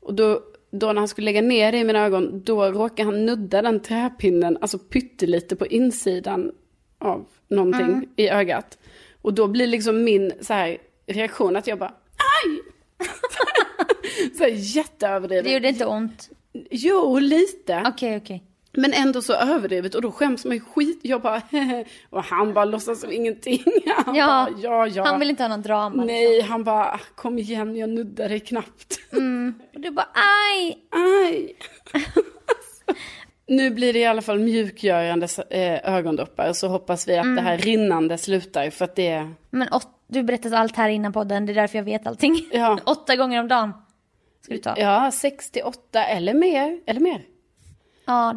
[0.00, 3.26] Och då, då när han skulle lägga ner det i mina ögon, då råkade han
[3.26, 6.52] nudda den träpinnen, alltså pyttelite på insidan
[6.98, 8.78] av någonting i ögat.
[9.22, 11.94] Och då blir liksom min så här, reaktion att jag bara,
[12.44, 12.60] aj!
[14.36, 15.44] så här, jätteöverdriven.
[15.44, 16.30] Det gjorde inte ont.
[16.70, 17.84] Jo, lite.
[17.86, 18.44] Okej, okej.
[18.76, 21.00] Men ändå så överdrivet och då skäms man ju skit.
[21.02, 21.42] Jag bara,
[22.10, 23.64] och han bara låtsas som ingenting.
[24.04, 25.04] Han Ja, bara, ja, ja.
[25.04, 26.04] Han vill inte ha någon drama.
[26.04, 28.98] Nej, han bara, kom igen, jag nuddar dig knappt.
[29.10, 29.60] Liksom.
[29.74, 30.78] Och du bara aj!
[30.90, 31.56] Aj.
[33.46, 37.58] nu blir det i alla fall mjukgörande eh, ögondoppar så hoppas vi att det här
[37.58, 41.54] rinnande slutar för att det Men åt, du berättat allt här innan podden, det är
[41.54, 42.48] därför jag vet allting.
[42.52, 42.78] Ja.
[42.86, 43.72] Åtta gånger om dagen
[44.42, 44.74] ska du ta.
[44.76, 47.22] Ja, 68 eller mer, eller mer.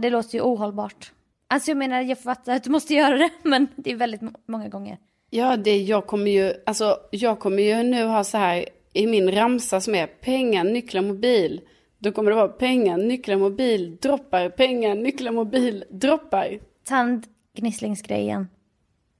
[0.01, 1.11] Det låter ju ohållbart.
[1.47, 4.31] Alltså jag menar, jag fattar att du måste göra det, men det är väldigt må-
[4.45, 4.97] många gånger.
[5.29, 9.31] Ja, det jag kommer ju, alltså jag kommer ju nu ha så här i min
[9.31, 11.61] ramsa som är pengar, nycklar, mobil.
[11.97, 16.59] Då kommer det vara pengar, nycklar, mobil, droppar, pengar, nycklar, mobil, droppar.
[16.83, 18.47] Tandgnisslingsgrejen.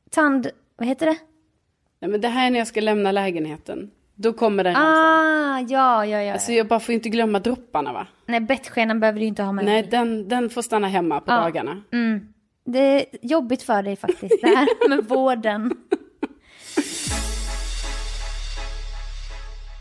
[0.09, 1.17] Tand, vad heter det?
[1.99, 3.91] Nej men det här är när jag ska lämna lägenheten.
[4.21, 4.93] Då kommer den ramsan.
[4.93, 6.34] Ah, ja, ja, ja.
[6.34, 8.08] Alltså jag bara får inte glömma dropparna va?
[8.25, 9.91] Nej, bettskenan behöver du inte ha med Nej, dig.
[9.91, 11.36] den, den får stanna hemma på Ja.
[11.41, 11.82] dagarna.
[11.91, 12.27] Mm.
[12.65, 15.71] Det är jobbigt för dig faktiskt, det här med vården.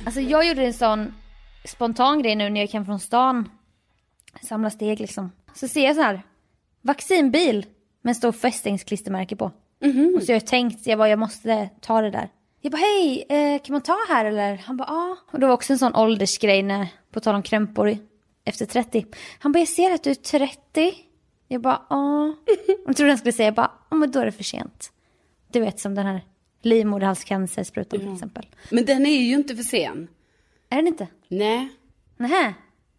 [0.07, 1.15] Alltså jag gjorde en sån
[1.65, 3.49] spontan grej nu när jag gick hem från stan.
[4.43, 5.33] Samla steg liksom.
[5.55, 6.23] Så ser jag så här,
[6.83, 7.67] vaccinbil
[8.03, 9.45] med en stor fästingsklistermärke på.
[10.17, 12.29] Och så har jag tänkt, jag bara, jag måste ta det där.
[12.61, 14.57] Jag bara, hej, eh, kan man ta här eller?
[14.57, 15.17] Han bara, ja.
[15.33, 17.97] Och det var också en sån åldersgrej när, på tal om krämpor
[18.45, 19.07] efter 30.
[19.39, 20.95] Han bara, jag ser att du är 30.
[21.49, 22.35] Jag bara, ja.
[22.87, 24.93] Jag trodde han skulle säga, jag bara, ja men då är det för sent.
[25.53, 26.21] Du vet som den här
[26.63, 28.47] livmoderhalscancersprutan till exempel.
[28.71, 30.09] Men den är ju inte för sen.
[30.71, 31.07] Är den inte?
[31.29, 31.69] Nej,
[32.17, 32.55] Nähä?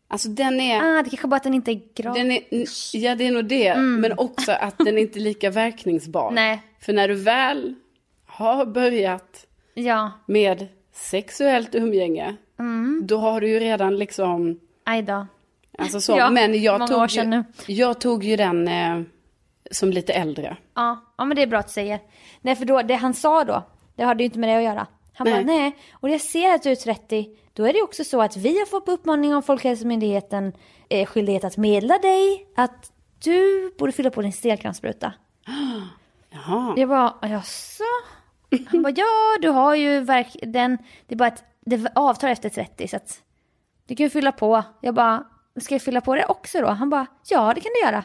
[0.07, 2.13] alltså den är, Ah, det kanske bara att den inte är grav.
[2.15, 2.41] den är,
[2.93, 3.75] ja det är nog det.
[3.75, 6.31] Men också att den är inte lika verkningsbar.
[6.31, 6.35] Mm.
[6.45, 6.61] Nej.
[6.79, 7.75] För när du väl
[8.25, 9.45] har börjat
[9.83, 13.01] Ja, med sexuellt umgänge, Mm.
[13.07, 15.27] då har du ju redan liksom, aj då.
[15.77, 16.11] alltså så.
[16.17, 19.01] Ja, men jag tog, ju, jag tog ju den eh,
[19.71, 20.57] som lite äldre.
[20.75, 21.99] Ja, ja men det är bra att du säger.
[22.41, 23.63] Nej för då, det han sa då,
[23.95, 24.87] det hade ju inte med det att göra.
[25.13, 25.33] Han Nej.
[25.33, 28.37] bara, nej, och jag ser att du är 30, då är det också så att
[28.37, 30.53] vi har fått på uppmaning av Folkhälsomyndigheten
[30.89, 32.91] eh, skyldighet att meddela dig att
[33.23, 35.13] du borde fylla på din stelkrampsspruta.
[36.31, 36.73] Jaha.
[36.77, 37.83] Jag bara, jaså?
[38.67, 42.49] Han bara, ja du har ju verk den, det är bara att det avtar efter
[42.49, 43.21] 30 så att
[43.87, 44.63] du kan ju fylla på.
[44.81, 45.23] Jag bara,
[45.61, 46.67] ska jag fylla på det också då?
[46.67, 48.03] Han bara, ja det kan du göra.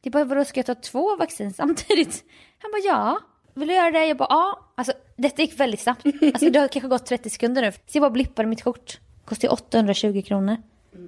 [0.00, 2.24] Det är bara, vadå ska jag ta två vaccin samtidigt?
[2.58, 3.20] Han bara, ja.
[3.54, 4.06] Vill du göra det?
[4.06, 4.72] Jag bara, ja.
[4.74, 6.06] Alltså detta gick väldigt snabbt.
[6.22, 7.72] Alltså det har kanske gått 30 sekunder nu.
[7.72, 9.00] Så jag bara blippade mitt kort.
[9.24, 10.56] Kostar 820 kronor.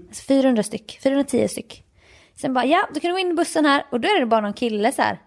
[0.09, 1.85] Alltså 400 styck, 410 styck.
[2.35, 4.27] Sen bara, ja då kan du gå in i bussen här och då är det
[4.27, 5.19] bara någon kille så här.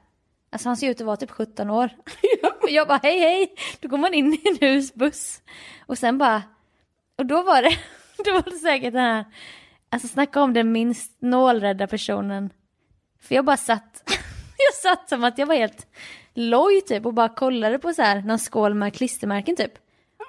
[0.49, 1.89] Alltså han ser ut att vara typ 17 år.
[2.63, 3.53] Och jag bara hej hej.
[3.79, 5.41] Då går man in i en husbuss.
[5.85, 6.43] Och sen bara,
[7.17, 7.77] och då var det,
[8.25, 9.25] då var det säkert den här,
[9.89, 12.49] alltså snacka om den minst nålrädda personen.
[13.21, 14.03] För jag bara satt,
[14.57, 15.87] jag satt som att jag var helt
[16.33, 19.73] loj typ och bara kollade på så här någon skål med klistermärken typ.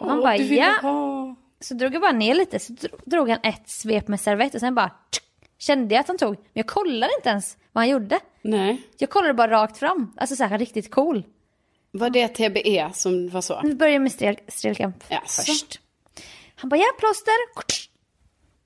[0.00, 0.78] Och han bara ja.
[0.82, 4.54] ha- Så drog jag bara ner lite, så dro- drog han ett svep med servett
[4.54, 5.22] och sen bara tsk,
[5.58, 6.30] kände jag att han tog.
[6.34, 8.20] Men jag kollade inte ens vad han gjorde.
[8.42, 8.82] Nej.
[8.98, 11.24] Jag kollade bara rakt fram, alltså så här riktigt cool.
[11.94, 13.60] Var det TBE som var så?
[13.62, 15.42] Nu börjar med stel, stelkramp Jaså?
[15.42, 15.80] först.
[16.54, 17.34] Han bara, ja plåster.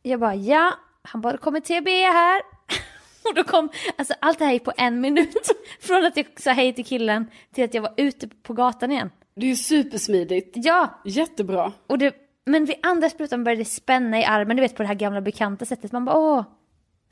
[0.03, 0.73] Jag bara, ja.
[1.03, 2.43] Han bara, det kommer TB här.
[3.29, 5.51] Och då kom, alltså allt det här gick på en minut.
[5.81, 9.11] Från att jag sa hej till killen till att jag var ute på gatan igen.
[9.35, 10.53] Det är ju supersmidigt.
[10.55, 11.73] Ja, Jättebra.
[11.87, 14.87] och det, men vid andra sprutan började det spänna i armen, du vet på det
[14.89, 15.93] här gamla bekanta sättet.
[15.93, 16.45] Man bara, åh,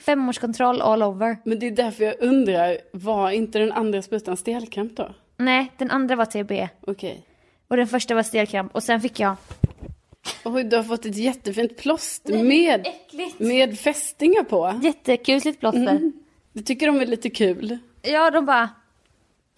[0.01, 1.37] femårskontroll all over.
[1.45, 5.15] Men det är därför jag undrar, var inte den andra sprutan stelkramp då?
[5.37, 6.69] Nej, den andra var TB.
[6.81, 7.27] Okej.
[7.69, 8.75] Och den första var stelkramp.
[8.75, 9.37] Och sen fick jag...
[10.45, 13.39] Oj, du har fått ett jättefint plåster med, Äckligt!
[13.39, 14.81] med fästingar på.
[14.83, 16.13] Jättekusligt plåster.
[16.53, 17.79] Det tycker de är lite kul.
[18.03, 18.69] Ja, de bara...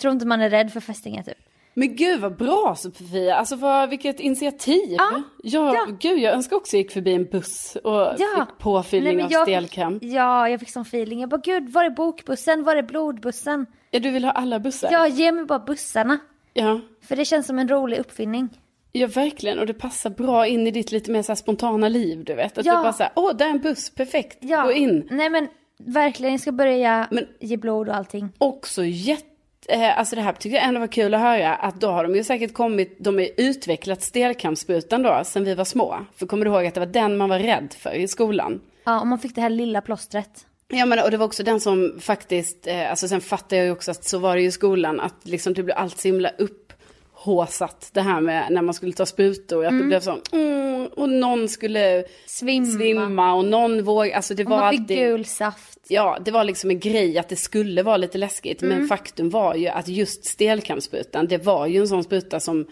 [0.00, 1.38] Tror inte man är rädd för fästingar typ.
[1.78, 4.94] Men gud vad bra Sofia, alltså vad, vilket initiativ.
[4.98, 5.86] Ja, ja, ja.
[6.00, 9.32] gud jag önskar också jag gick förbi en buss och fick påfyllning Nej, men av
[9.32, 10.02] jag stelkramp.
[10.02, 11.20] Ja, jag fick sån feeling.
[11.20, 12.64] Jag bara, gud, var är bokbussen?
[12.64, 13.66] Var är blodbussen?
[13.96, 14.88] Ja, du vill ha alla bussar?
[14.92, 16.18] Ja, ge mig bara bussarna.
[16.52, 16.80] ja.
[17.08, 18.48] För det känns som en rolig uppfinning.
[18.92, 19.58] Ja, verkligen.
[19.58, 22.58] Och det passar bra in i ditt lite mer så här spontana liv, du vet.
[22.58, 22.76] Att Ja.
[22.76, 24.62] du bara såhär, åh, där är en buss, perfekt, Ja.
[24.64, 25.08] gå in.
[25.10, 28.28] Nej men verkligen, jag ska börja Men- ge blod och allting.
[28.38, 29.24] Också jätte,
[29.68, 32.14] eh, alltså det här tycker jag ändå var kul att höra, att då har de
[32.16, 35.96] ju säkert kommit, de har utvecklat stelkrampssprutan då, sen vi var små.
[36.16, 38.60] För kommer du ihåg att det var den man var rädd för i skolan?
[38.84, 40.45] Ja, och man fick det här lilla plåstret.
[40.72, 43.72] Ja men och det var också den som faktiskt, eh, alltså sen fattar jag ju
[43.72, 46.30] också att så var det ju i skolan, att liksom det blev allt så himla
[46.38, 49.64] upphåsat det här med när man skulle ta sprutor.
[49.66, 52.66] Att det blev så, mm, och någon skulle Svimma.
[52.78, 54.96] svimma och någon våg, alltså det Och var man fick alltid.
[54.96, 55.78] gul saft.
[55.88, 58.62] Ja, det var liksom en grej att det skulle vara lite läskigt.
[58.62, 58.78] Mm.
[58.78, 62.66] Men faktum var ju att just stelkrampssprutan, det var ju en sån spruta som,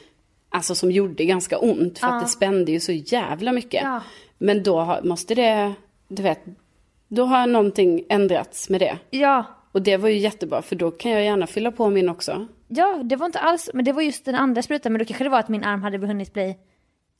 [0.48, 1.98] alltså som gjorde ganska ont.
[1.98, 3.82] För att det spände ju så jävla mycket.
[3.82, 4.00] Ja.
[4.38, 5.74] Men då måste det,
[6.08, 6.40] du vet,
[7.14, 8.98] då har någonting ändrats med det.
[9.10, 9.44] Ja.
[9.72, 12.46] Och det var ju jättebra, för då kan jag gärna fylla på min också.
[12.68, 14.92] Ja, det var inte alls, men det var just den andra sprutan.
[14.92, 16.56] Men då kanske det var att min arm hade hunnit bli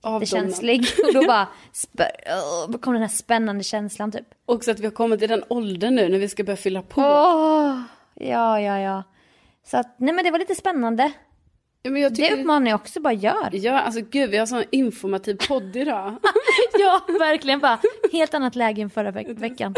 [0.04, 0.80] jättekänslig.
[1.06, 1.48] Och då bara
[2.68, 4.26] Åh, kom den här spännande känslan typ.
[4.46, 7.00] Också att vi har kommit i den åldern nu när vi ska börja fylla på.
[7.00, 7.80] Åh,
[8.14, 9.02] ja, ja, ja.
[9.66, 11.12] Så att, nej men det var lite spännande.
[11.86, 12.38] Ja, jag Det tycker...
[12.40, 13.48] uppmanar jag också, bara gör.
[13.52, 16.14] Ja, alltså gud, vi har sån informativ podd idag.
[16.78, 17.78] Ja, verkligen bara.
[18.12, 19.74] Helt annat läge än förra veck- veckan.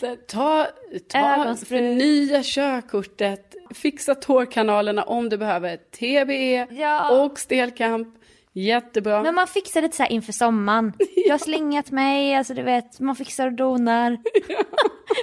[0.00, 0.66] Så här, ta,
[1.08, 7.24] ta förnya körkortet, fixa tårkanalerna om du behöver, TBE Ja.
[7.24, 8.08] och stelkamp.
[8.52, 9.22] Jättebra.
[9.22, 10.92] Men man fixar det så här inför sommaren.
[11.26, 14.18] Jag har slingat mig, alltså du vet, man fixar och donar.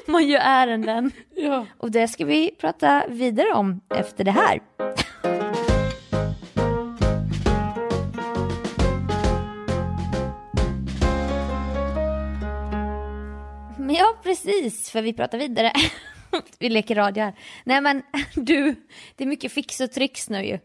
[0.06, 1.12] man gör ärenden.
[1.36, 1.66] Ja.
[1.78, 4.60] Och det ska vi prata vidare om efter det här.
[13.98, 15.72] Ja, precis, för vi pratar vidare.
[16.60, 17.34] vi leker radio här.
[17.64, 18.04] Nej men
[18.36, 18.76] du,
[19.16, 20.60] det är mycket fix och tricks nu ju.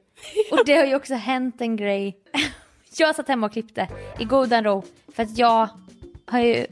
[0.51, 2.17] Och det har ju också hänt en grej.
[2.99, 4.83] Jag satt hemma och klippte i godan ro
[5.15, 5.69] för att jag
[6.27, 6.67] har ju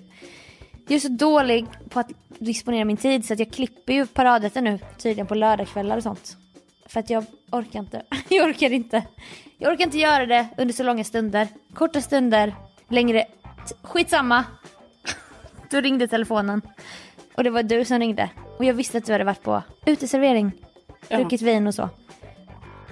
[0.90, 4.64] jag är så dålig på att disponera min tid så att jag klipper ju paradrätten
[4.64, 6.36] nu tydligen på lördagskvällar och sånt.
[6.86, 8.02] För att jag orkar inte.
[8.28, 9.02] Jag orkar inte.
[9.58, 11.48] Jag orkar inte göra det under så långa stunder.
[11.74, 12.54] Korta stunder,
[12.88, 13.26] längre.
[13.82, 14.44] Skitsamma.
[15.70, 16.62] Då ringde telefonen.
[17.34, 18.30] Och det var du som ringde.
[18.58, 20.52] Och jag visste att du hade varit på uteservering.
[21.08, 21.88] Druckit vin och så.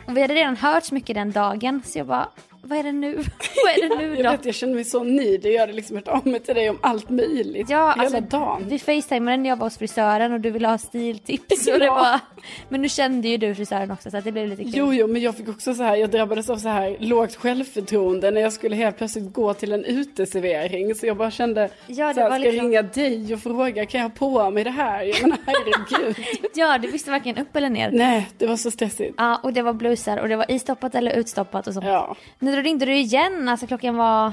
[0.06, 2.28] Och vi hade redan hört så mycket den dagen så jag bara,
[2.62, 3.14] vad är det nu?
[3.64, 4.30] vad är det nu Jag då?
[4.30, 5.46] vet, jag känner mig så nöjd.
[5.46, 7.70] Jag hade liksom hört av mig till dig om allt möjligt.
[7.70, 8.64] Ja, hela alltså, dagen.
[8.68, 11.66] vi facetimade när jag var hos frisören och du ville ha stiltips.
[11.68, 11.94] Och det Ja.
[11.94, 12.20] var...
[12.68, 14.72] Men nu kände ju du frisören också så det blev lite kul.
[14.74, 18.30] Jo, jo, men jag fick också så här, jag drabbades av så här lågt självförtroende
[18.30, 20.94] när jag skulle helt plötsligt gå till en uteservering.
[20.94, 23.86] Så jag bara kände, Ja, det så här, ska jag liksom- ringa dig och fråga,
[23.86, 25.02] kan jag ha på mig det här?
[25.04, 26.16] Jag menar, herregud.
[26.54, 27.90] Ja, du visste varken upp eller ner.
[27.92, 29.14] Nej, det var så stressigt.
[29.16, 31.86] Ja, och det var blusar och det var istoppat eller utstoppat och sånt.
[31.86, 32.16] Ja,
[32.48, 34.32] Nu ringde du igen, alltså klockan var...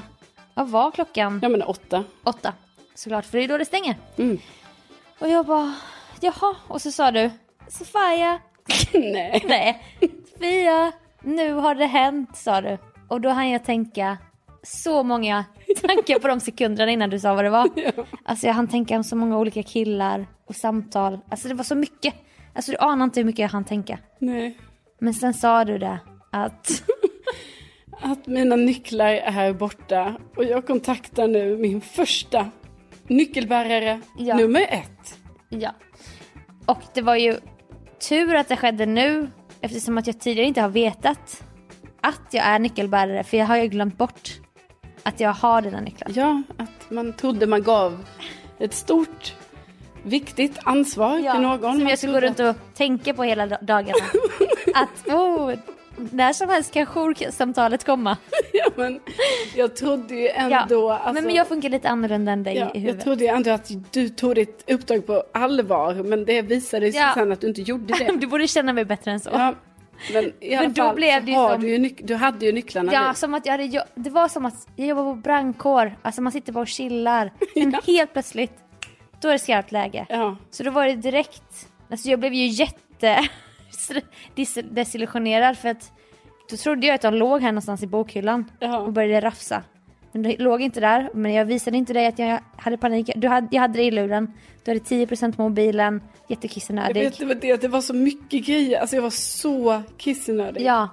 [0.54, 1.40] Vad var klockan?
[1.42, 2.04] jag menar åtta.
[2.24, 2.54] Åtta.
[2.94, 3.96] Såklart, för det är då det stänger.
[4.18, 4.38] Mm.
[5.20, 5.76] Och jag bara,
[6.22, 6.56] jaha.
[6.68, 7.32] Och så sa du,
[7.68, 8.40] Sofia,
[8.94, 9.44] Nej.
[9.48, 9.84] nej,
[10.34, 12.78] Sofia, nu har det hänt, sa du.
[13.08, 14.18] Och då hann jag tänka
[14.64, 15.46] så många
[15.82, 17.70] tankar på de sekunderna innan du sa vad det var.
[18.26, 21.20] Alltså jag hann tänka om så många olika killar och samtal.
[21.30, 22.14] Alltså det var så mycket.
[22.54, 24.00] Alltså du anar inte hur mycket jag hann tänka.
[24.20, 24.58] Nej.
[25.00, 26.00] Men sen sa du det
[26.32, 26.84] att,
[28.06, 32.50] Att mina nycklar är borta och jag kontaktar nu min första
[33.08, 34.36] nyckelbärare Ja.
[34.38, 35.18] nummer ett.
[35.50, 35.72] ja.
[36.66, 37.36] Och det var ju
[38.10, 39.28] tur att det skedde nu
[39.62, 41.44] eftersom att jag tidigare inte har vetat
[42.02, 44.30] att jag är nyckelbärare för jag har ju glömt bort
[45.04, 46.12] att jag har dina nycklar.
[46.16, 48.06] Ja, att man trodde man gav
[48.60, 49.36] ett stort,
[50.04, 51.80] viktigt ansvar till någon.
[51.80, 54.06] som jag ska gå runt och tänka på hela da- dagarna.
[54.76, 55.54] att oh,
[56.12, 58.18] när som helst kan joursamtalet komma.
[58.54, 59.00] Ja, men
[59.56, 60.76] jag trodde ju ändå...
[60.90, 60.94] Ja.
[60.98, 63.04] alltså, men, men jag funkar lite annorlunda än dig ja, i jag huvudet.
[63.04, 67.12] trodde ju ändå att du tog ditt uppdrag på allvar, men det visade sig Ja.
[67.14, 68.12] sen att du inte gjorde det.
[68.20, 69.30] Du borde känna mig bättre än så.
[69.34, 69.54] Ja,
[70.14, 72.46] men i alla Men då fall blev det ju har som- du, ju du hade
[72.46, 73.18] ju nycklarna Ja, dit.
[73.18, 75.98] som att jag hade, det var som att jag jobbar på brandkår.
[76.02, 77.34] Alltså man sitter bara och chillar.
[77.56, 77.80] Men Ja.
[77.94, 78.54] helt plötsligt,
[79.22, 80.06] då är det skarpt läge.
[80.10, 83.30] Ja, Så då var det direkt, alltså jag blev ju jätte
[84.64, 85.92] desillusionerad för att
[86.50, 88.78] då trodde jag att de låg här någonstans i bokhyllan Ja.
[88.80, 89.64] och började rafsa.
[90.12, 93.10] Men det låg inte där, men jag visade inte dig att jag hade panik.
[93.16, 94.34] Du hade, jag hade det i luren,
[94.64, 97.04] du hade 10% på mobilen, jag jättekissnödig.
[97.04, 100.62] vet det var det, det var så mycket grejer, alltså jag var så kissnödig.
[100.62, 100.90] Ja,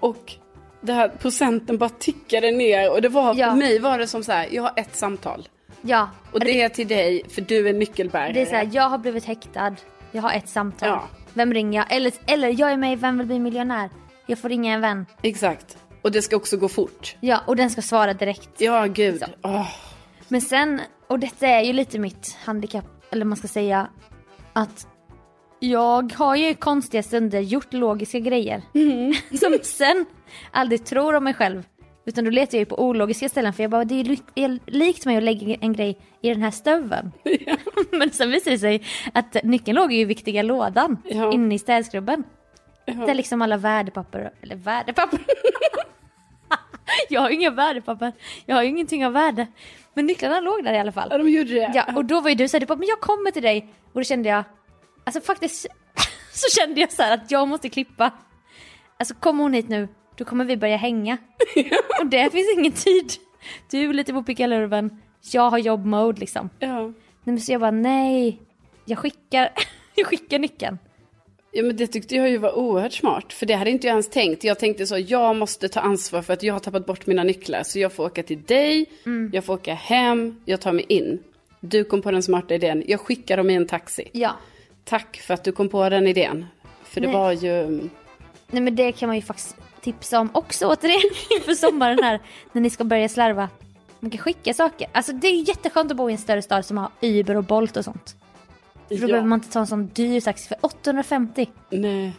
[0.00, 0.32] Och
[0.80, 3.50] det här procenten bara tickade ner och det var, Ja.
[3.50, 5.48] för mig var det som så här, jag har ett samtal.
[5.82, 6.08] ja.
[6.32, 8.32] Och det är till dig, för du är nyckelbärare.
[8.32, 9.74] Det är så här, jag har blivit häktad,
[10.12, 10.88] jag har ett samtal.
[10.88, 11.02] Ja.
[11.34, 11.92] Vem ringer jag?
[11.96, 13.90] Eller, eller jag är med i Vem vill bli miljonär?
[14.26, 15.06] Jag får ringa en vän.
[15.22, 15.78] Exakt.
[16.02, 17.16] Och det ska också gå fort.
[17.20, 18.50] Ja, och den ska svara direkt.
[18.58, 19.22] Ja, gud.
[19.42, 19.68] Åh.
[20.28, 23.88] Men sen, och detta är ju lite mitt handikapp, eller man ska säga
[24.52, 24.86] att
[25.60, 28.62] jag har ju i konstiga stunder gjort logiska grejer.
[29.38, 30.06] Som sen
[30.50, 31.62] aldrig tror om mig själv.
[32.08, 34.22] Utan då letar jag ju på ologiska ställen för jag bara, det är ju li-
[34.34, 37.12] är likt mig att lägga en grej i den här stöveln.
[37.90, 38.82] Men sen visade det sig
[39.14, 41.32] att nyckeln låg ju i viktiga lådan Ja.
[41.32, 42.24] inne i städskrubben.
[42.86, 45.20] Där liksom alla värdepapper, eller värdepapper.
[47.08, 48.12] jag har inga värdepapper.
[48.46, 49.46] Jag har ingenting av värde.
[49.94, 51.08] Men nycklarna låg där i alla fall.
[51.10, 51.72] Ja, de gjorde det.
[51.74, 53.74] Ja, och då var ju du såhär, du bara, men jag kommer till dig.
[53.92, 54.44] Och då kände jag,
[55.04, 55.66] alltså faktiskt
[56.32, 58.10] så kände jag så här att jag måste klippa.
[58.98, 59.88] Alltså kommer hon hit nu,
[60.18, 61.18] då kommer vi börja hänga.
[62.00, 63.12] och det finns ingen tid.
[63.70, 64.90] Du är lite på pickalurven,
[65.32, 66.50] jag har jobbmode liksom.
[66.58, 66.82] Ja.
[66.82, 66.92] Nej,
[67.24, 68.38] men så jag bara, nej,
[68.84, 69.52] jag skickar,
[69.94, 70.78] jag skickar nyckeln.
[71.52, 73.32] Ja men det tyckte jag ju var oerhört smart.
[73.32, 74.44] För det hade inte jag ens tänkt.
[74.44, 77.62] Jag tänkte så, jag måste ta ansvar för att jag har tappat bort mina nycklar.
[77.62, 78.86] Så jag får åka till dig,
[79.32, 81.18] jag får åka hem, jag tar mig in.
[81.60, 84.08] Du kom på den smarta idén, jag skickar dem i en taxi.
[84.12, 84.36] Ja.
[84.84, 86.46] Tack för att du kom på den idén.
[86.84, 87.16] För det Nej.
[87.16, 87.66] var ju...
[88.50, 92.20] Nej men det kan man ju faktiskt tipsa om också återigen inför sommaren här
[92.52, 93.48] när ni ska börja slarva.
[94.00, 94.88] Man kan skicka saker.
[94.92, 97.76] Alltså det är jätteskönt att bo i en större stad som har Uber och Bolt
[97.76, 98.16] och sånt.
[98.88, 99.06] För då Ja.
[99.06, 101.46] behöver man inte ta en sån dyr taxi för 850.
[101.70, 102.12] Nej.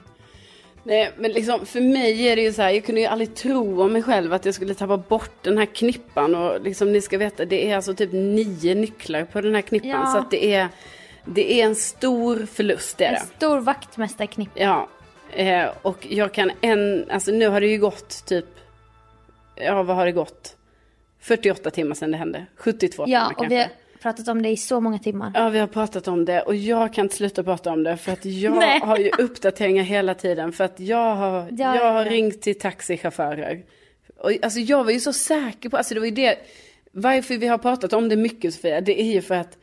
[0.84, 3.82] Nej, men liksom för mig är det ju så här, jag kunde ju aldrig tro
[3.84, 7.18] om mig själv att jag skulle tappa bort den här knippan och liksom ni ska
[7.18, 10.06] veta, det är alltså typ nio nycklar på den här knippan Ja.
[10.12, 10.68] så att det är,
[11.26, 13.36] det är en stor förlust det är En det.
[13.38, 14.50] stor vaktmästarknipp.
[14.54, 14.88] Ja,
[15.34, 18.46] eh, och jag kan en, alltså nu har det ju gått typ,
[19.56, 20.56] ja vad har det gått?
[21.22, 23.56] 48 timmar sedan det hände, 72 Ja, timmar och kanske.
[23.56, 23.70] vi har
[24.02, 25.32] pratat om det i så många timmar.
[25.36, 28.12] Ja, vi har pratat om det och jag kan inte sluta prata om det för
[28.12, 32.06] att jag har ju uppdateringar hela tiden för att jag har, Ja, jag ja, har
[32.06, 32.12] ja.
[32.12, 33.64] ringt till taxichaufförer.
[34.18, 36.38] Och alltså jag var ju så säker på, alltså det var ju det,
[36.92, 39.58] varför vi har pratat om det mycket Sofia, det är ju för att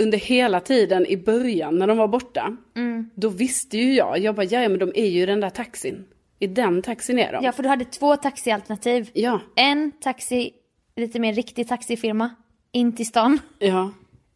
[0.00, 3.10] under hela tiden i början när de var borta, Mm.
[3.14, 6.04] då visste ju jag, jag bara, ja men de är ju i den där taxin.
[6.38, 7.44] I den taxin är de.
[7.44, 9.10] Ja, för du hade två taxialternativ.
[9.12, 10.50] Ja, En taxi,
[10.96, 12.30] lite mer riktig taxifirma,
[12.72, 13.38] in till stan.
[13.58, 13.90] ja,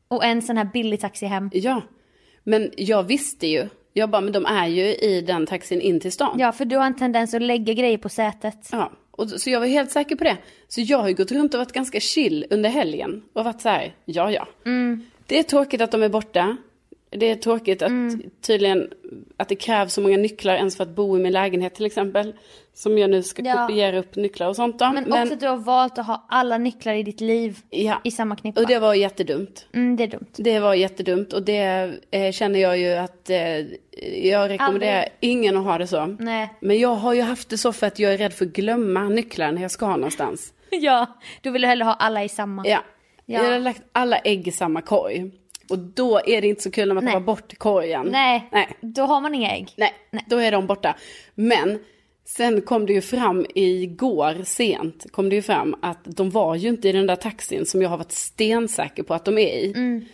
[0.08, 1.50] Och en sån här billig taxi hem.
[1.52, 1.82] ja.
[2.46, 6.12] Men jag visste ju, jag bara, men de är ju i den taxin in till
[6.12, 6.36] stan.
[6.38, 8.68] Ja, för du har en tendens att lägga grejer på sätet.
[8.72, 10.36] Ja, och så jag var helt säker på det.
[10.68, 13.22] Så jag har ju gått runt och varit ganska chill under helgen.
[13.32, 14.48] Och varit så här, ja ja.
[14.66, 15.02] Mm.
[15.26, 16.56] Det är tråkigt att de är borta.
[17.10, 18.22] Det är tråkigt att Mm.
[18.40, 18.88] tydligen
[19.36, 22.34] att det krävs så många nycklar ens för att bo i min lägenhet till exempel.
[22.74, 23.54] Som jag nu ska Ja.
[23.66, 24.92] kopiera upp nycklar och sånt då.
[24.92, 28.00] Men, också att du har valt att ha alla nycklar i ditt liv ja.
[28.04, 28.60] i samma knippa.
[28.60, 29.66] Och det var jättedumt.
[29.74, 30.26] Mm, det är dumt.
[30.36, 33.38] Det var jättedumt och det eh, känner jag ju att eh,
[34.28, 35.12] jag rekommenderar Aldrig.
[35.20, 36.06] ingen att ha det så.
[36.06, 36.54] Nej.
[36.60, 39.08] Men jag har ju haft det så för att jag är rädd för att glömma
[39.08, 40.52] nycklar när jag ska någonstans.
[40.70, 41.06] Ja,
[41.42, 42.66] du vill hellre ha alla i samma.
[42.66, 42.78] Ja.
[43.26, 43.44] Ja.
[43.44, 45.30] Jag har lagt alla ägg i samma korg.
[45.70, 47.12] Och då är det inte så kul när man Nej.
[47.12, 48.08] tappar bort korgen.
[48.10, 48.68] Nej, Nej.
[48.80, 49.72] då har man inga ägg.
[49.76, 49.92] Nej,
[50.26, 50.96] då är de borta.
[51.34, 51.78] Men
[52.24, 56.68] sen kom det ju fram igår sent, kom det ju fram att de var ju
[56.68, 59.72] inte i den där taxin som jag har varit stensäker på att de är i.
[59.76, 60.04] Mm.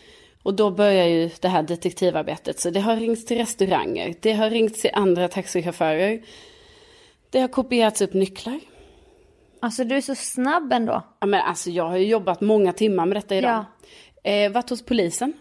[0.42, 2.60] Och då börjar ju det här detektivarbetet.
[2.60, 6.22] Så det har ringts till restauranger, det har ringts till andra taxichaufförer.
[7.30, 8.60] Det har kopierats upp nycklar.
[9.62, 11.02] Alltså du är så snabb ändå.
[11.20, 13.64] Ja, men alltså jag har ju jobbat många timmar med detta idag.
[14.24, 15.32] Eh, varit hos polisen.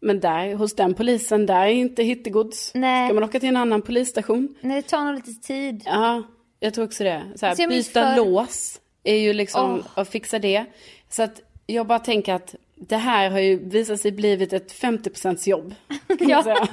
[0.00, 2.70] Men där, hos den polisen, där är inte hittegods.
[2.74, 3.08] Nej.
[3.08, 4.54] Ska man åka till en annan polisstation?
[4.60, 5.82] Nej, det tar nog lite tid.
[5.86, 6.22] Ja,
[6.60, 7.22] jag tror också det.
[7.36, 9.86] Så här, byta för- lås är ju liksom Åh.
[9.94, 10.64] att fixa det.
[11.08, 15.48] Så att jag bara tänker att det här har ju visat sig blivit ett 50%
[15.48, 15.74] jobb.
[16.20, 16.42] Ja.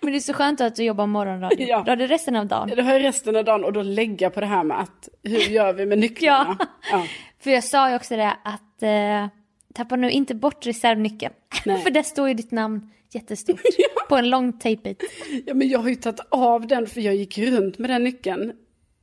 [0.00, 1.66] Men det är så skönt att du jobbar morgonradio.
[1.68, 1.82] Ja.
[1.86, 2.68] Då har du resten av dagen.
[2.76, 5.38] Det har jag resten av dagen och då lägga på det här med att hur
[5.38, 6.56] gör vi med nycklarna?
[6.58, 6.66] Ja.
[6.90, 7.06] ja.
[7.40, 9.26] För jag sa ju också det att eh,
[9.74, 11.34] tappa nu inte bort reservnyckeln.
[11.64, 13.60] För där står ju ditt namn jättestort.
[14.08, 15.02] På en lång tejpbit.
[15.46, 18.52] ja men jag har ju tagit av den för jag gick runt med den nyckeln.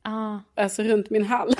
[0.02, 0.38] Ah.
[0.54, 1.56] Alltså runt min hals.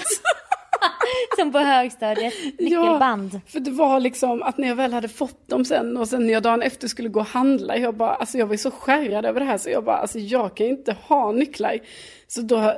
[1.39, 2.35] Som på högstadiet.
[2.59, 3.31] Nyckelband.
[3.35, 6.27] Ja, för det var liksom att när jag väl hade fått dem sen och sen
[6.27, 8.71] när jag dagen efter skulle gå och handla, jag bara, alltså jag var ju så
[8.71, 11.79] skärrad över det här så jag bara, alltså jag kan inte ha nycklar.
[12.27, 12.73] Så då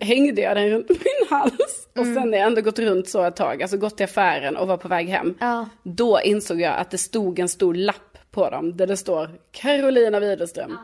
[0.00, 1.88] hängde jag den runt min hals.
[1.98, 4.68] Och sen när jag ändå gått runt så ett tag, alltså gått till affären och
[4.68, 5.34] var på väg hem.
[5.40, 5.68] Ja.
[5.82, 10.20] Då insåg jag att det stod en stor lapp på dem där det står Carolina
[10.20, 10.78] Widerström.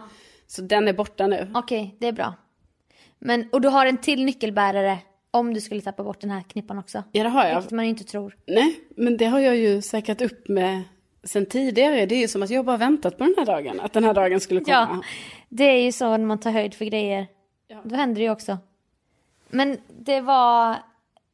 [0.46, 1.50] Så den är borta nu.
[1.54, 2.34] Okej, det är bra.
[3.18, 4.98] Men, och du har en till nyckelbärare
[5.30, 7.04] om du skulle tappa bort den här knippan också.
[7.12, 7.54] Ja det har jag.
[7.54, 8.36] Vilket man inte tror.
[8.46, 10.82] Nej, men det har jag ju säkrat upp med
[11.24, 12.06] sen tidigare.
[12.06, 13.80] Det är ju som att jag bara väntat på den här dagen.
[13.80, 14.88] Att den här dagen skulle komma.
[14.92, 15.02] Ja,
[15.48, 17.26] det är ju så när man tar höjd för grejer.
[17.68, 17.80] Ja.
[17.84, 18.58] Då händer det ju också.
[19.48, 20.76] Men det var...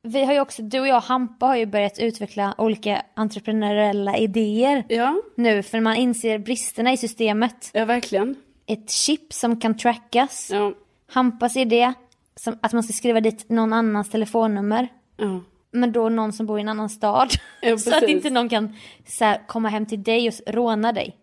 [0.03, 4.84] Vi har ju också, du och jag Hampa har ju börjat utveckla olika entreprenöriella idéer
[4.88, 7.70] Ja, nu för man inser bristerna i systemet.
[7.72, 8.36] ja verkligen.
[8.66, 10.51] Ett chip som kan trackas.
[10.53, 10.72] Ja,
[11.07, 11.92] Hampas idé,
[12.37, 14.89] som att man ska skriva dit någon annans telefonnummer.
[15.16, 15.41] ja.
[15.76, 17.28] Men då någon som bor i en annan stad.
[17.62, 18.76] Ja, så att inte någon kan
[19.07, 21.16] så här, komma hem till dig och råna dig.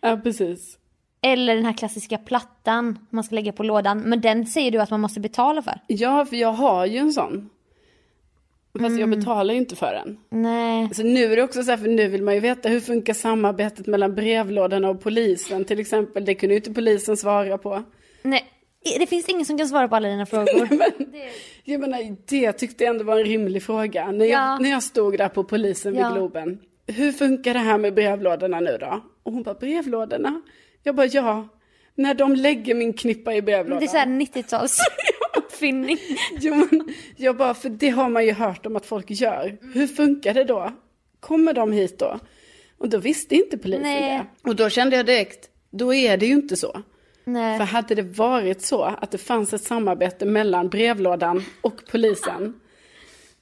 [0.00, 0.78] ja precis.
[1.22, 4.00] Eller den här klassiska plattan man ska lägga på lådan.
[4.00, 5.80] Men den säger du att man måste betala för.
[5.86, 7.50] Ja, för jag har ju en sån.
[8.72, 8.98] Fast Mm.
[9.00, 10.18] jag betalar ju inte för den.
[10.42, 10.94] Nej.
[10.94, 13.14] Så nu är det också så här, för nu vill man ju veta hur funkar
[13.14, 16.24] samarbetet mellan brevlådorna och polisen till exempel.
[16.24, 17.82] Det kunde ju inte polisen svara på.
[18.22, 18.44] Nej.
[18.98, 20.68] Det finns ingen som kan svara på alla dina frågor.
[21.64, 24.10] Jag menar, det tyckte jag ändå var en rimlig fråga.
[24.12, 24.58] När jag, Ja.
[24.58, 26.10] när jag stod där på polisen vid Ja.
[26.10, 26.58] Globen.
[26.86, 29.00] Hur funkar det här med brevlådorna nu då?
[29.22, 30.42] Och hon bara, brevlådorna?
[30.82, 31.48] Jag bara, ja.
[31.94, 33.80] När de lägger min knippa i brevlådan.
[33.80, 34.78] Det är så här 90-tals
[35.36, 35.98] uppfinning.
[36.40, 39.58] Jo, men jag bara, för det har man ju hört om att folk gör.
[39.74, 40.72] Hur funkar det då?
[41.20, 42.18] Kommer de hit då?
[42.78, 44.18] Och då visste inte polisen Nej.
[44.42, 44.48] det.
[44.50, 46.82] Och då kände jag direkt, då är det ju inte så.
[47.24, 47.58] Nej.
[47.58, 52.60] För hade det varit så att det fanns ett samarbete mellan brevlådan och polisen,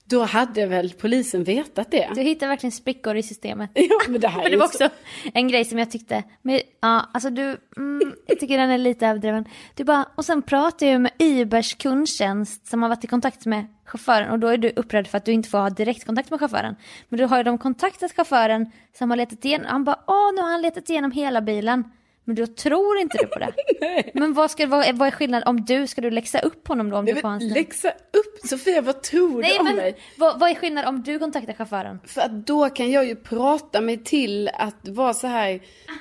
[0.04, 2.10] då hade väl polisen vetat det.
[2.14, 3.70] Du hittar verkligen sprickor i systemet.
[3.74, 4.88] Ja, men det här Men det var också
[5.34, 9.06] en grej som jag tyckte, men, ja, alltså du, mm, jag tycker den är lite
[9.06, 9.44] överdriven.
[9.74, 13.66] Du bara, och sen pratar jag med Ubers kundtjänst som har varit i kontakt med
[13.84, 16.76] chauffören och då är du upprörd för att du inte får ha direktkontakt med chauffören.
[17.08, 20.42] Men då har ju de kontaktat chauffören som har letat igenom, han bara, åh nu
[20.42, 21.84] har han letat igenom hela bilen.
[22.24, 23.52] Men då tror inte du på det.
[24.14, 26.96] Men vad, ska, vad, vad är skillnaden om du, ska du läxa upp honom då
[26.96, 29.76] om du Nej, får men hans läxa upp, Sofia vad tror Nej du om men
[29.76, 29.96] mig?
[30.18, 31.98] vad, vad är skillnaden om du kontaktar chauffören?
[32.06, 35.60] För att då kan jag ju prata mig till att vara så här,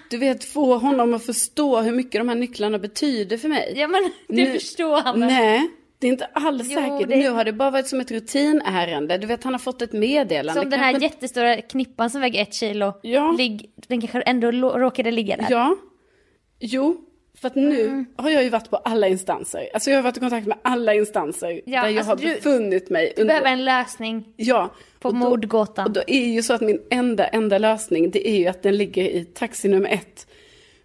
[0.09, 3.73] du vet få honom att förstå hur mycket de här nycklarna betyder för mig.
[3.75, 5.29] Ja men du Nu- förstår han väl?
[5.29, 5.69] Nej,
[5.99, 7.09] det är inte alls Jo, säkert.
[7.09, 9.17] det- Nu har det bara varit som ett rutinärende.
[9.17, 10.61] Du vet, han har fått ett meddelande.
[10.61, 12.93] Som den här Kanske- jättestora knippan som väger ett kilo.
[13.01, 13.31] Ja.
[13.37, 15.45] Ligg, den kanske ändå råkade ligga där.
[15.49, 15.75] Ja.
[16.61, 16.97] Jo,
[17.37, 18.05] för att nu Mm.
[18.15, 19.69] har jag ju varit på alla instanser.
[19.73, 22.35] Alltså jag har varit i kontakt med alla instanser Ja, där jag alltså har du-
[22.35, 23.13] befunnit mig.
[23.17, 24.73] Du behöver en lösning Ja.
[24.99, 25.85] på och då- mordgåtan.
[25.85, 28.77] Och då är ju så att min enda, enda lösning, det är ju att den
[28.77, 30.27] ligger i taxi nummer ett.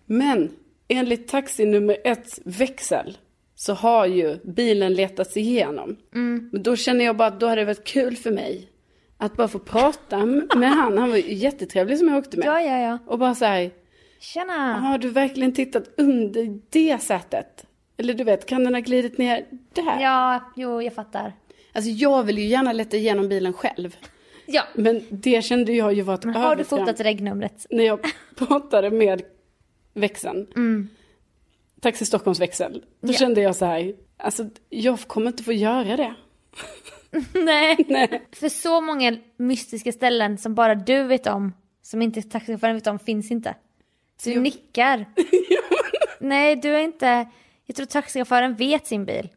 [0.06, 0.50] Men
[0.88, 3.18] enligt taxi nummer ett växel
[3.54, 5.96] så har ju bilen letats igenom.
[6.14, 6.48] Mm.
[6.52, 8.68] Men då känner jag bara att då hade det varit kul för mig
[9.18, 10.98] att bara få prata med han.
[10.98, 12.46] Han var ju jättetrevlig som jag åkte med.
[12.46, 12.98] Ja, ja, ja.
[13.06, 13.70] Och bara så här,
[14.32, 14.74] Tjena!
[14.74, 17.66] har du verkligen tittat under det sättet?
[17.96, 20.00] Eller du vet, kan den ha glidit ner där?
[20.00, 21.32] Ja, jo, jag fattar.
[21.72, 23.96] Alltså jag vill ju gärna leta igenom bilen själv.
[24.46, 24.62] Ja.
[24.74, 27.66] Men det kände jag ju var ett Men har du fotat regnumret?
[27.70, 28.00] När jag
[28.36, 29.22] pratade med
[29.94, 30.46] växeln,
[31.80, 32.88] Taxi Stockholms växel, då Mm.
[33.00, 33.12] Ja.
[33.12, 36.14] kände jag så här, alltså jag kommer inte få göra det.
[37.44, 37.76] Nej.
[37.88, 38.22] Nej.
[38.32, 41.52] För så många mystiska ställen som bara du vet om,
[41.82, 43.54] som inte taxichauffören vet om, finns inte.
[44.24, 45.06] Du jag- nickar.
[46.20, 47.28] Nej, du är inte...
[47.66, 49.28] Jag tror taxichauffören vet sin bil.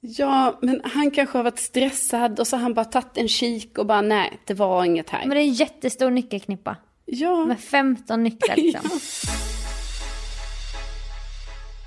[0.00, 3.78] Ja, men han kanske har varit stressad och så har han bara tagit en kik
[3.78, 5.20] och bara nej, det var inget här.
[5.26, 6.76] Men det är en jättestor nyckelknippa.
[7.04, 8.90] Ja, Med 15 nycklar liksom.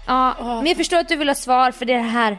[0.08, 2.38] Ja, men jag förstår att du vill ha svar för det är det här,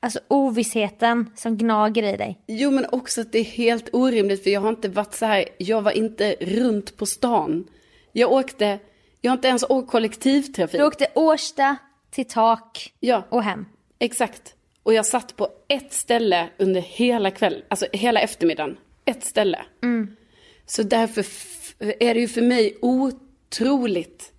[0.00, 2.40] alltså ovissheten som gnager i dig.
[2.46, 5.44] jo men också att det är helt orimligt för jag har inte varit så här,
[5.58, 7.66] jag var inte runt på stan.
[8.12, 8.78] Jag åkte,
[9.24, 10.80] jag har inte ens åkt kollektivtrafik.
[10.80, 11.76] Du åkte Årsta
[12.10, 13.66] till tak Ja, och hem.
[13.98, 14.54] exakt.
[14.82, 18.76] Och jag satt på ett ställe under hela kvällen, alltså hela eftermiddagen.
[19.04, 19.64] Ett ställe.
[20.66, 21.24] Så därför
[21.78, 24.32] är det ju för mig otroligt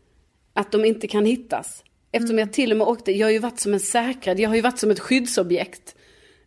[0.54, 1.84] att de inte kan hittas.
[2.12, 4.56] Eftersom jag till och med åkte, jag har ju varit som en säkrad, jag har
[4.56, 5.96] ju varit som ett skyddsobjekt.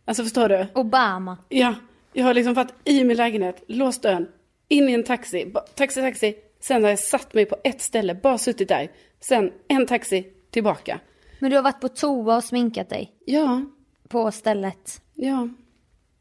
[0.05, 0.67] Alltså förstår du?
[0.75, 1.37] Obama.
[1.49, 1.75] Ja,
[2.13, 4.27] jag har liksom varit i min lägenhet, låst dörren,
[4.67, 6.35] in i en taxi, taxi, taxi.
[6.67, 8.91] Sen har jag satt mig på ett ställe, bara suttit där.
[9.19, 10.99] Sen en taxi tillbaka.
[11.39, 13.61] Men du har varit på toa och sminkat dig Ja,
[14.09, 15.01] på stället.
[15.13, 15.47] ja,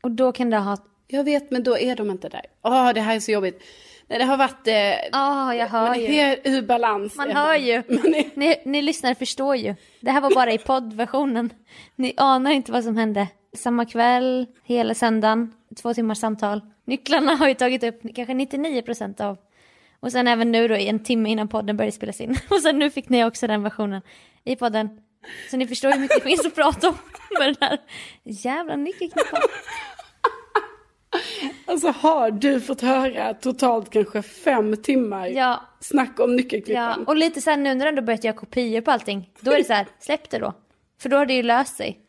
[0.02, 0.76] Och då kan det ha...
[1.06, 2.42] jag vet men då är de inte där.
[2.62, 3.62] Åh, det här är så jobbigt.
[4.08, 4.66] Nej, det har varit...
[4.68, 6.06] Eh, Ja, jag hör man ju.
[6.14, 7.16] är ur balans.
[7.16, 7.72] Man hör ju.
[7.88, 9.74] Är, Ni, ni lyssnare förstår ju.
[10.00, 11.52] Det här var bara i poddversionen.
[11.96, 13.28] Ni anar inte vad som hände.
[13.56, 16.60] Samma kväll, hela söndagen, två timmars samtal.
[16.84, 19.38] Nycklarna har ju tagit upp kanske 99% av.
[20.00, 22.30] Och sen även nu då i en timme innan podden började spelas in.
[22.50, 24.02] Och sen nu fick ni också den versionen
[24.44, 24.88] i podden.
[25.50, 26.94] Så ni förstår hur mycket det finns att prata om
[27.38, 27.78] med den här
[28.24, 29.40] jävla nyckelknippan.
[31.66, 37.04] alltså har du fått höra totalt kanske fem timmar Ja, snack om ja, nyckelklippan?
[37.06, 39.30] och lite sen nu när du ändå börjat göra kopior på allting.
[39.40, 40.52] Då är det så här, släpp det då.
[41.00, 42.00] För då har det ju löst sig.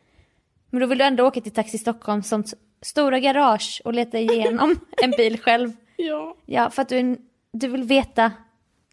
[0.70, 2.44] Men då vill du ändå åka till Taxi Stockholm som
[2.82, 5.72] stora garage och leta igenom en bil själv.
[5.96, 6.36] Ja.
[6.46, 7.18] Ja, för att du, är en-
[7.52, 8.32] du vill veta.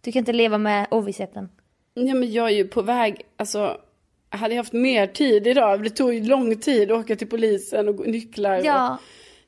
[0.02, 1.50] Du kan inte leva med ovissheten.
[1.94, 3.78] Ja men jag är ju på väg, alltså
[4.30, 7.88] hade jag haft mer tid idag, det tog ju lång tid att åka till polisen
[7.90, 8.60] och nycklar.
[8.60, 8.98] Och, Ja,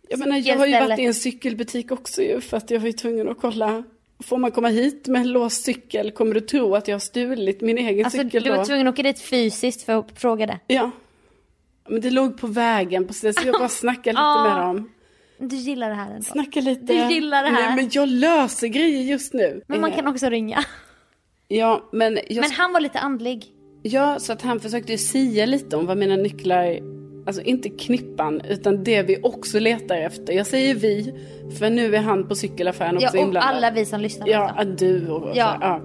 [0.09, 2.87] jag menar jag har ju varit i en cykelbutik också ju för att jag var
[2.87, 3.83] ju tvungen att kolla
[4.23, 6.11] får man komma hit med en låst cykel?
[6.11, 8.55] Kommer du tro att jag har stulit min egen Alltså cykel du då?
[8.55, 10.59] var tvungen att åka dit fysiskt för att fråga det.
[10.67, 10.91] Ja.
[11.89, 14.91] Men det låg på vägen precis, så jag bara snackade lite med dem.
[15.39, 16.21] Du gillar det här ändå.
[16.23, 16.93] Snacka lite.
[16.93, 17.67] Du gillar det här.
[17.67, 19.61] Nej, men jag löser grejer just nu.
[19.67, 20.63] Men man Eh, kan också ringa.
[21.47, 22.41] Ja, men, jag...
[22.41, 23.45] Men han var lite andlig.
[23.83, 26.79] ja, så att han försökte ju sia lite om vad mina nycklar,
[27.27, 30.33] alltså inte knippan, utan det vi också letar efter.
[30.33, 31.13] Jag säger vi,
[31.59, 33.55] för nu är han på cykelaffären också Ja, och inblandad.
[33.55, 34.27] alla vi som lyssnar.
[34.27, 35.57] Ja, du och Ja.
[35.61, 35.81] ja.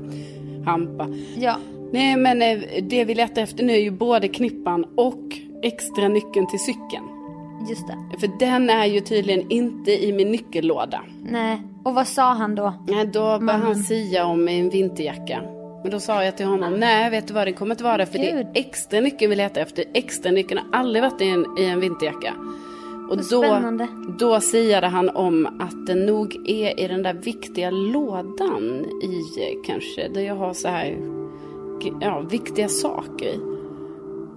[0.64, 1.08] Hampa.
[1.36, 1.56] ja.
[1.92, 5.22] Nej, men eh, det vi letar efter nu är ju både knippan och
[5.62, 7.04] extra nyckeln till cykeln.
[7.68, 8.18] Just det.
[8.20, 11.00] För den är ju tydligen inte i min nyckellåda.
[11.22, 11.62] Nej.
[11.84, 12.74] Och vad sa han då?
[12.88, 15.42] Nej, då började han sia om en vinterjacka.
[15.82, 18.18] Men då sa jag till honom, nej vet du vad det kommer inte vara för
[18.18, 18.46] det är Gud.
[18.54, 19.84] extra nyckeln vi letar efter.
[19.94, 22.34] Extra nyckeln har aldrig varit i en, i en vinterjacka.
[23.10, 23.60] Och då,
[24.18, 29.62] då siade han om att den nog är i den där viktiga lådan i eh,
[29.66, 30.98] kanske, där jag har så här,
[32.00, 33.38] ja, viktiga saker i.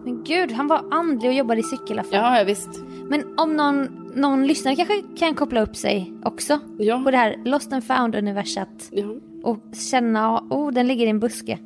[0.03, 2.17] Men gud, han var andlig och jobbade i cykelaffär.
[2.17, 2.69] Ja, ja visst.
[3.09, 7.01] Men om någon, någon lyssnare kanske kan koppla upp sig också Ja.
[7.05, 9.05] på det här Lost and found universat Ja.
[9.43, 9.57] och
[9.91, 11.59] känna, oh den ligger i en buske.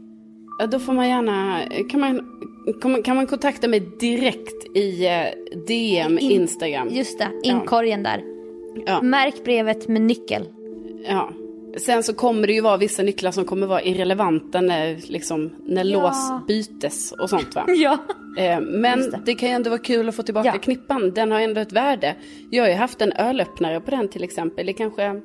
[0.59, 1.59] Ja, då får man gärna,
[1.89, 2.21] kan man,
[3.03, 6.87] kan man, kontakta mig direkt i eh, DM In- Instagram?
[6.91, 8.23] Just det, inkorgen där.
[8.85, 9.01] Ja.
[9.01, 10.47] Märk brevet med nyckel.
[11.07, 11.29] Ja.
[11.79, 15.85] Sen så kommer det ju vara vissa nycklar som kommer vara irrelevanta när, liksom, när
[15.85, 16.01] Ja.
[16.01, 17.65] lås bytes och sånt va.
[17.67, 17.97] Ja.
[18.37, 19.21] Eh, Men Just det.
[19.25, 19.35] det.
[19.35, 20.59] kan ju ändå vara kul att få tillbaka Ja.
[20.59, 21.11] knippan.
[21.13, 22.15] Den har ändå ett värde.
[22.51, 25.21] Jag har ju haft en ölöppnare på den till exempel i kanske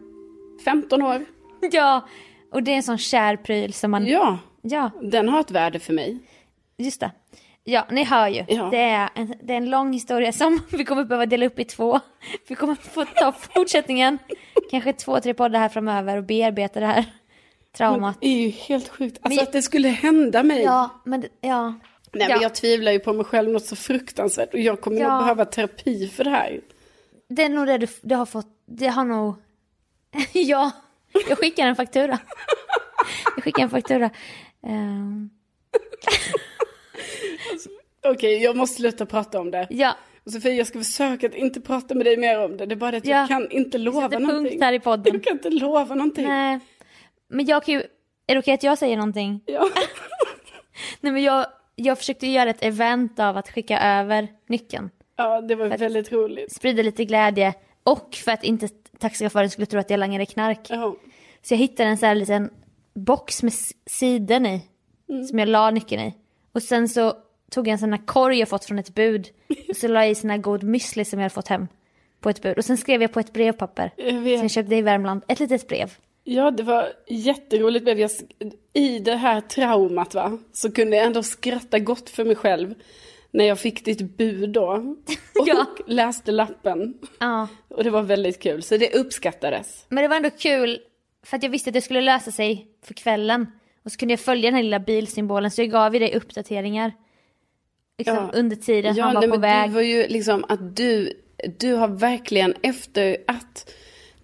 [0.65, 1.25] 15 år.
[1.73, 2.09] Ja,
[2.53, 4.07] och det är en sån kär pryl som man...
[4.07, 6.19] Ja, Ja, den har ett värde för mig.
[6.79, 7.11] just det.
[7.65, 8.45] Ja, ni hör ju.
[8.49, 8.69] Ja.
[8.71, 11.65] Det, är en, det är en lång historia som vi kommer behöva dela upp i
[11.65, 12.01] två.
[12.49, 14.19] Vi kommer få ta fortsättningen,
[14.71, 17.05] kanske två, tre poddar här framöver och bearbeta det här
[17.77, 18.17] traumat.
[18.21, 19.19] Det är ju helt sjukt.
[19.23, 20.63] Alltså Men- att det skulle hända mig.
[20.63, 21.75] Ja, men ja.
[22.13, 22.35] Nej, ja.
[22.35, 24.55] men jag tvivlar ju på mig själv något så fruktansvärt.
[24.55, 25.09] Och jag kommer Ja.
[25.15, 26.61] nog behöva terapi för det här.
[27.29, 29.35] Det är nog det du, du har fått, det har nog...
[30.33, 30.71] ja,
[31.29, 32.19] jag skickar en faktura.
[33.37, 34.11] Jag skickar en faktura.
[34.67, 35.31] Ehm,
[38.05, 39.67] Okej, jag måste sluta prata om det.
[39.71, 39.97] ja,
[40.27, 42.67] Sofie, jag ska försöka att inte prata med dig mer om det.
[42.67, 43.17] Det är bara det att Ja.
[43.19, 44.51] jag kan inte lova sätter någonting.
[44.51, 45.13] punkt här i podden.
[45.15, 46.25] Jag kan inte lova någonting.
[46.29, 46.59] Nej,
[47.29, 47.81] men jag kan ju...
[48.27, 49.41] Är det okej att jag säger någonting?
[49.47, 49.69] Ja.
[51.01, 54.91] Nej men jag, jag försökte göra ett event av att skicka över nyckeln.
[55.17, 56.53] ja, det var väldigt roligt.
[56.53, 57.55] Sprida lite glädje.
[57.85, 60.61] Och för att inte taxichauffören skulle tro att jag langade knark.
[60.69, 60.97] Ja.
[61.43, 62.51] Så jag hittade en sån här liten
[62.95, 63.53] box med
[63.87, 64.61] siden i.
[65.31, 66.15] Som jag la nyckeln i.
[66.53, 67.13] Och sen så
[67.51, 69.29] tog jag en sån här korg jag fått från ett bud.
[69.69, 71.69] Och så la jag i sån här god müsli som jag hade fått hem.
[72.21, 72.59] På ett bud.
[72.59, 73.91] Och sen skrev jag på ett brevpapper.
[73.97, 75.23] Jag Som jag köpte i Värmland.
[75.29, 75.93] Ett litet brev.
[76.25, 77.87] Ja, det var jätteroligt.
[77.89, 78.11] Jag,
[78.73, 82.75] I det här traumat va, så kunde jag ändå skratta gott för mig själv.
[83.31, 84.67] När jag fick ditt bud då.
[85.41, 85.67] Och Ja.
[85.87, 86.95] läste lappen.
[87.19, 87.49] Ja.
[87.69, 89.87] Och det var väldigt kul, så det uppskattades.
[89.89, 90.79] Men det var ändå kul.
[91.27, 93.47] För att jag visste att det skulle lösa sig för kvällen.
[93.85, 95.51] Och så kunde jag följa den här lilla bilsymbolen.
[95.51, 96.93] Så jag gav ju dig uppdateringar.
[97.99, 98.31] Liksom Ja.
[98.39, 99.71] under tiden han var nej, på väg.
[99.71, 101.13] Det var ju liksom att du,
[101.59, 103.71] du har verkligen efter att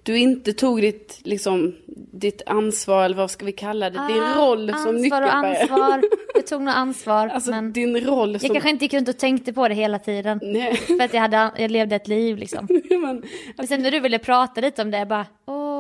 [0.03, 1.75] du inte tog ditt, liksom,
[2.13, 5.59] ditt ansvar, eller vad ska vi kalla det, din Ah, roll som Ansvar och nyckelbärare.
[5.59, 6.03] ansvar.
[6.35, 7.29] Jag tog nog ansvar.
[7.35, 8.51] Alltså men din roll jag som...
[8.51, 10.41] kanske inte gick runt och tänkte på det hela tiden.
[10.43, 12.69] Nej, För att jag, hade, jag levde ett liv liksom.
[13.03, 13.23] men,
[13.57, 15.80] Men sen när du ville prata lite om det, jag bara åh,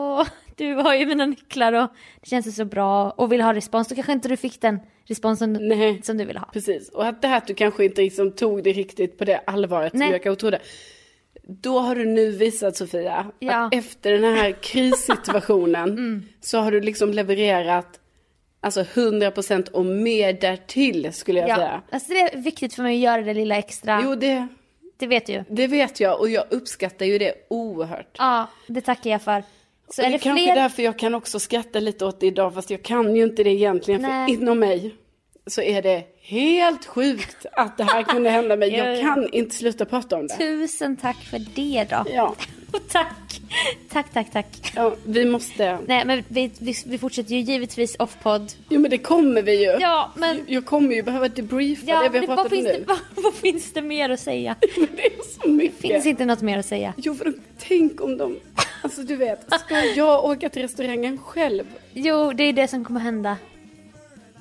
[0.57, 1.91] du har ju mina nycklar och
[2.21, 3.89] det känns så bra och vill ha respons.
[3.89, 6.03] Då kanske inte du fick den responsen nej.
[6.03, 6.47] som du ville ha.
[6.53, 9.41] Precis, och att det här att du kanske inte liksom tog det riktigt på det
[9.47, 10.07] allvaret Nej.
[10.09, 10.61] som jag kanske trodde.
[11.43, 13.53] Då har du nu visat Sofia, Ja.
[13.53, 13.67] Mm.
[13.67, 18.01] att efter den här krissituationen så har du liksom levererat
[18.61, 21.83] alltså 100% och mer därtill skulle jag Ja, säga.
[21.91, 24.01] alltså det är viktigt för mig att göra det lilla extra.
[24.05, 24.47] Jo, det,
[24.99, 25.45] Det vet du ju.
[25.49, 28.17] det vet jag och jag uppskattar ju det oerhört.
[28.19, 29.43] Ja, det tackar jag för.
[29.91, 30.55] Så och är det det kanske fler...
[30.55, 33.51] därför jag kan också skratta lite åt det idag, fast jag kan ju inte det
[33.51, 34.03] egentligen.
[34.03, 34.27] Nej.
[34.37, 34.95] För inom mig
[35.47, 38.71] så är det helt sjukt att det här kunde hända mig.
[38.77, 39.03] Ja, Jag ja.
[39.03, 40.37] kan inte sluta prata om det.
[40.37, 42.05] Tusen tack för det då.
[42.13, 42.35] Ja,
[42.73, 43.41] Och tack!
[43.93, 44.73] Tack, tack, tack.
[44.77, 45.79] ja vi måste...
[45.87, 48.53] Nej, men vi, vi, vi fortsätter ju givetvis off-podd.
[48.69, 49.77] Jo men det kommer vi ju.
[49.81, 50.45] Ja, men...
[50.47, 52.65] Jag kommer ju behöva debriefa Ja, det vi har vad, pratat om nu.
[52.65, 54.57] det, vad, vad finns det mer att säga?
[54.61, 55.81] Det är så mycket.
[55.81, 56.95] Finns inte något mer att säga?
[56.97, 58.37] Jo för tänk om de...
[58.91, 61.65] Alltså du vet, ska jag åka till restaurangen själv?
[61.93, 63.37] Jo, det är det som kommer hända.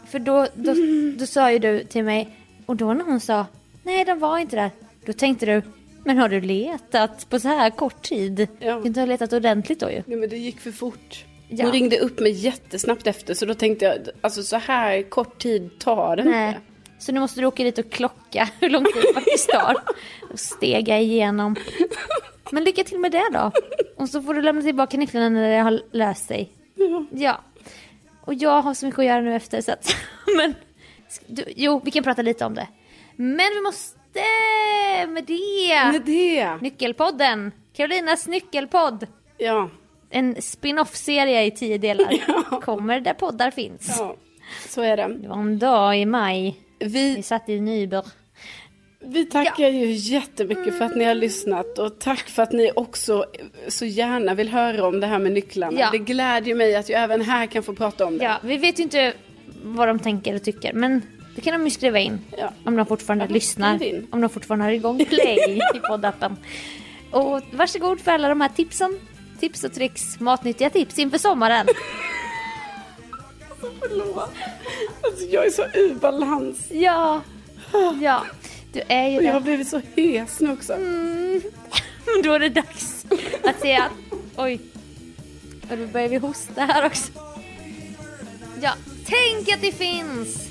[0.07, 0.73] För då, då,
[1.19, 3.45] då sa ju du till mig, och då när hon sa
[3.83, 4.71] nej de var inte där.
[5.05, 5.61] Då tänkte du,
[6.05, 8.47] men har du letat på så här kort tid?
[8.59, 8.79] Ja.
[8.79, 10.03] Du inte har letat ordentligt då ju.
[10.05, 11.25] Nej men det gick för fort.
[11.47, 11.65] Ja.
[11.65, 15.79] Hon ringde upp mig jättesnabbt efter så då tänkte jag, alltså så här kort tid
[15.79, 16.47] tar det Nej.
[16.47, 16.59] inte.
[16.99, 19.75] Så nu måste du åka dit och klocka hur lång tid det faktiskt tar.
[20.31, 21.55] Och stega igenom.
[22.51, 23.51] Men lycka till med det då.
[23.97, 26.49] Och så får du lämna tillbaka nycklarna när det har löst sig.
[26.75, 27.05] Ja.
[27.11, 27.41] Ja.
[28.21, 29.95] Och jag har så mycket att göra nu efter så att...
[30.37, 30.55] Men...
[31.27, 32.67] Du, jo, vi kan prata lite om det.
[33.15, 33.99] Men vi måste
[35.07, 35.91] med det.
[35.91, 36.61] Med det.
[36.61, 37.51] Nyckelpodden.
[37.73, 39.07] Carolinas nyckelpodd.
[39.37, 39.69] Ja.
[40.09, 42.61] En spin-off-serie i tio delar.
[42.61, 43.95] Kommer där poddar finns.
[43.99, 44.15] ja,
[44.67, 45.07] så är det.
[45.21, 46.59] Det var en dag i maj.
[46.79, 48.05] Vi Vi, satt i Nyber.
[48.99, 53.25] Vi tackar ju jättemycket för att ni har lyssnat och tack för att ni också
[53.67, 55.79] så gärna vill höra om det här med nycklarna.
[55.79, 55.89] Ja.
[55.91, 58.23] Det glädjer mig att jag även här kan få prata om det.
[58.23, 59.13] Ja, vi vet ju inte
[59.63, 61.01] vad de tänker och tycker, men
[61.35, 62.19] det kan de ju skriva in.
[62.37, 62.53] Ja.
[62.65, 63.79] Om de fortfarande Ja, lyssnar.
[64.11, 65.37] Om de fortfarande har igång play
[65.75, 66.37] i poddappen.
[67.11, 68.99] Och varsågod för alla de här tipsen.
[69.39, 71.67] Tips och tricks, matnyttiga tips inför sommaren.
[73.79, 74.29] Förlåt.
[75.01, 76.67] Alltså, jag är så ur balans.
[76.71, 77.21] Ja,
[78.01, 78.25] ja.
[78.74, 80.74] Du är ju Och jag har blivit så hes nu också.
[80.74, 81.41] Mm.
[82.24, 83.05] Då är det dags
[83.43, 84.59] att säga att, oj.
[85.72, 87.11] Och då börjar vi hosta här också.
[88.61, 88.74] Ja,
[89.05, 90.47] tänk att det finns.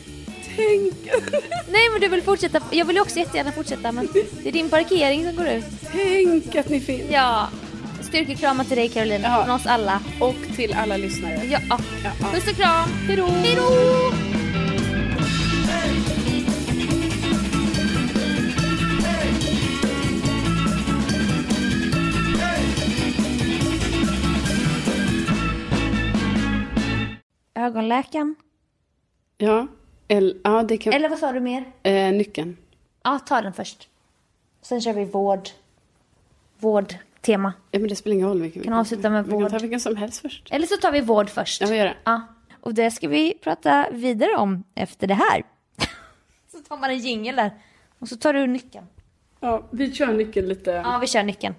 [0.56, 0.94] Tänk,
[1.70, 4.08] Nej men du vill fortsätta, jag vill också jättegärna fortsätta men
[4.42, 5.64] det är din parkering som går ut.
[5.92, 7.02] tänk att ni finns.
[7.10, 7.48] Ja,
[8.00, 10.00] styrkekramar till dig Caroline, från oss alla.
[10.20, 11.40] Och till alla lyssnare.
[11.50, 11.78] Ja, Ja.
[12.32, 13.26] puss och kram, hejdå!
[13.26, 14.27] Hejdå!
[27.58, 28.34] Ögonläkaren.
[29.38, 29.66] Ja,
[30.08, 30.92] eller, ja det kan...
[30.92, 31.64] Eller vad sa du mer?
[31.82, 32.56] Eh, nyckeln.
[33.02, 33.88] Ja, ta den först.
[34.62, 35.48] Sen kör vi vård.
[36.58, 37.52] Vårdtema.
[37.70, 38.62] Ja, men det spelar ingen roll vilken.
[38.62, 39.50] Kan avsluta med Vi kan vård.
[39.50, 40.48] ta vilken som helst först.
[40.50, 41.60] Eller så tar vi vård först.
[41.60, 41.96] Ja, vi gör det.
[42.04, 42.22] Ja.
[42.60, 45.42] Och det ska vi prata vidare om efter det här.
[46.52, 47.50] så tar man en jingel där.
[47.98, 48.86] Och så tar du nyckeln.
[49.40, 51.54] Ja, vi kör nyckeln lite, Ja, vi kör nyckeln.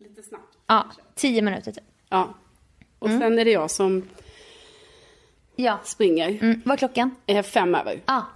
[0.00, 0.56] lite snabbt.
[0.66, 1.84] Ja, tio minuter typ.
[2.08, 2.34] Ja.
[2.98, 3.20] Och Mm.
[3.20, 4.02] sen är det jag som
[5.56, 5.78] Ja.
[5.84, 6.28] springer.
[6.42, 7.10] Mm, vad är klockan?
[7.26, 8.00] Eh, fem över.
[8.06, 8.26] Ja.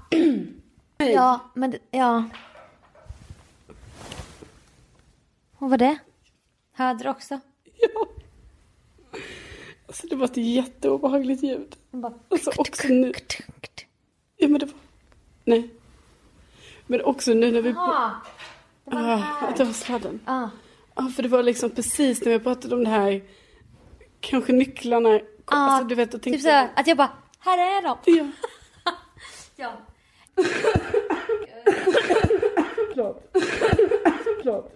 [0.98, 2.24] ja, men det- ja.
[5.58, 5.98] Vad var det?
[6.72, 7.40] Hörde du också?
[7.78, 8.06] Ja.
[9.86, 11.76] Alltså det var ett jätteobehagligt ljud.
[11.90, 12.12] Bara...
[12.28, 13.12] Alltså också nu.
[14.36, 14.74] Ja men det var...
[15.44, 15.70] Nej.
[16.86, 17.74] Men också nu när vi...
[17.76, 20.20] Ah, att det var sladden.
[20.26, 20.50] Ja.
[20.94, 23.22] Ja, för det var liksom precis när vi pratade om det här.
[24.20, 25.20] Kanske nycklarna.
[25.46, 26.22] Kom, ah, alltså, du vet.
[26.22, 27.98] Typ såhär, att jag bara, här är de.
[28.04, 28.26] Ja.
[29.56, 29.72] ja.
[32.94, 33.22] Klart.
[34.42, 34.72] Klart.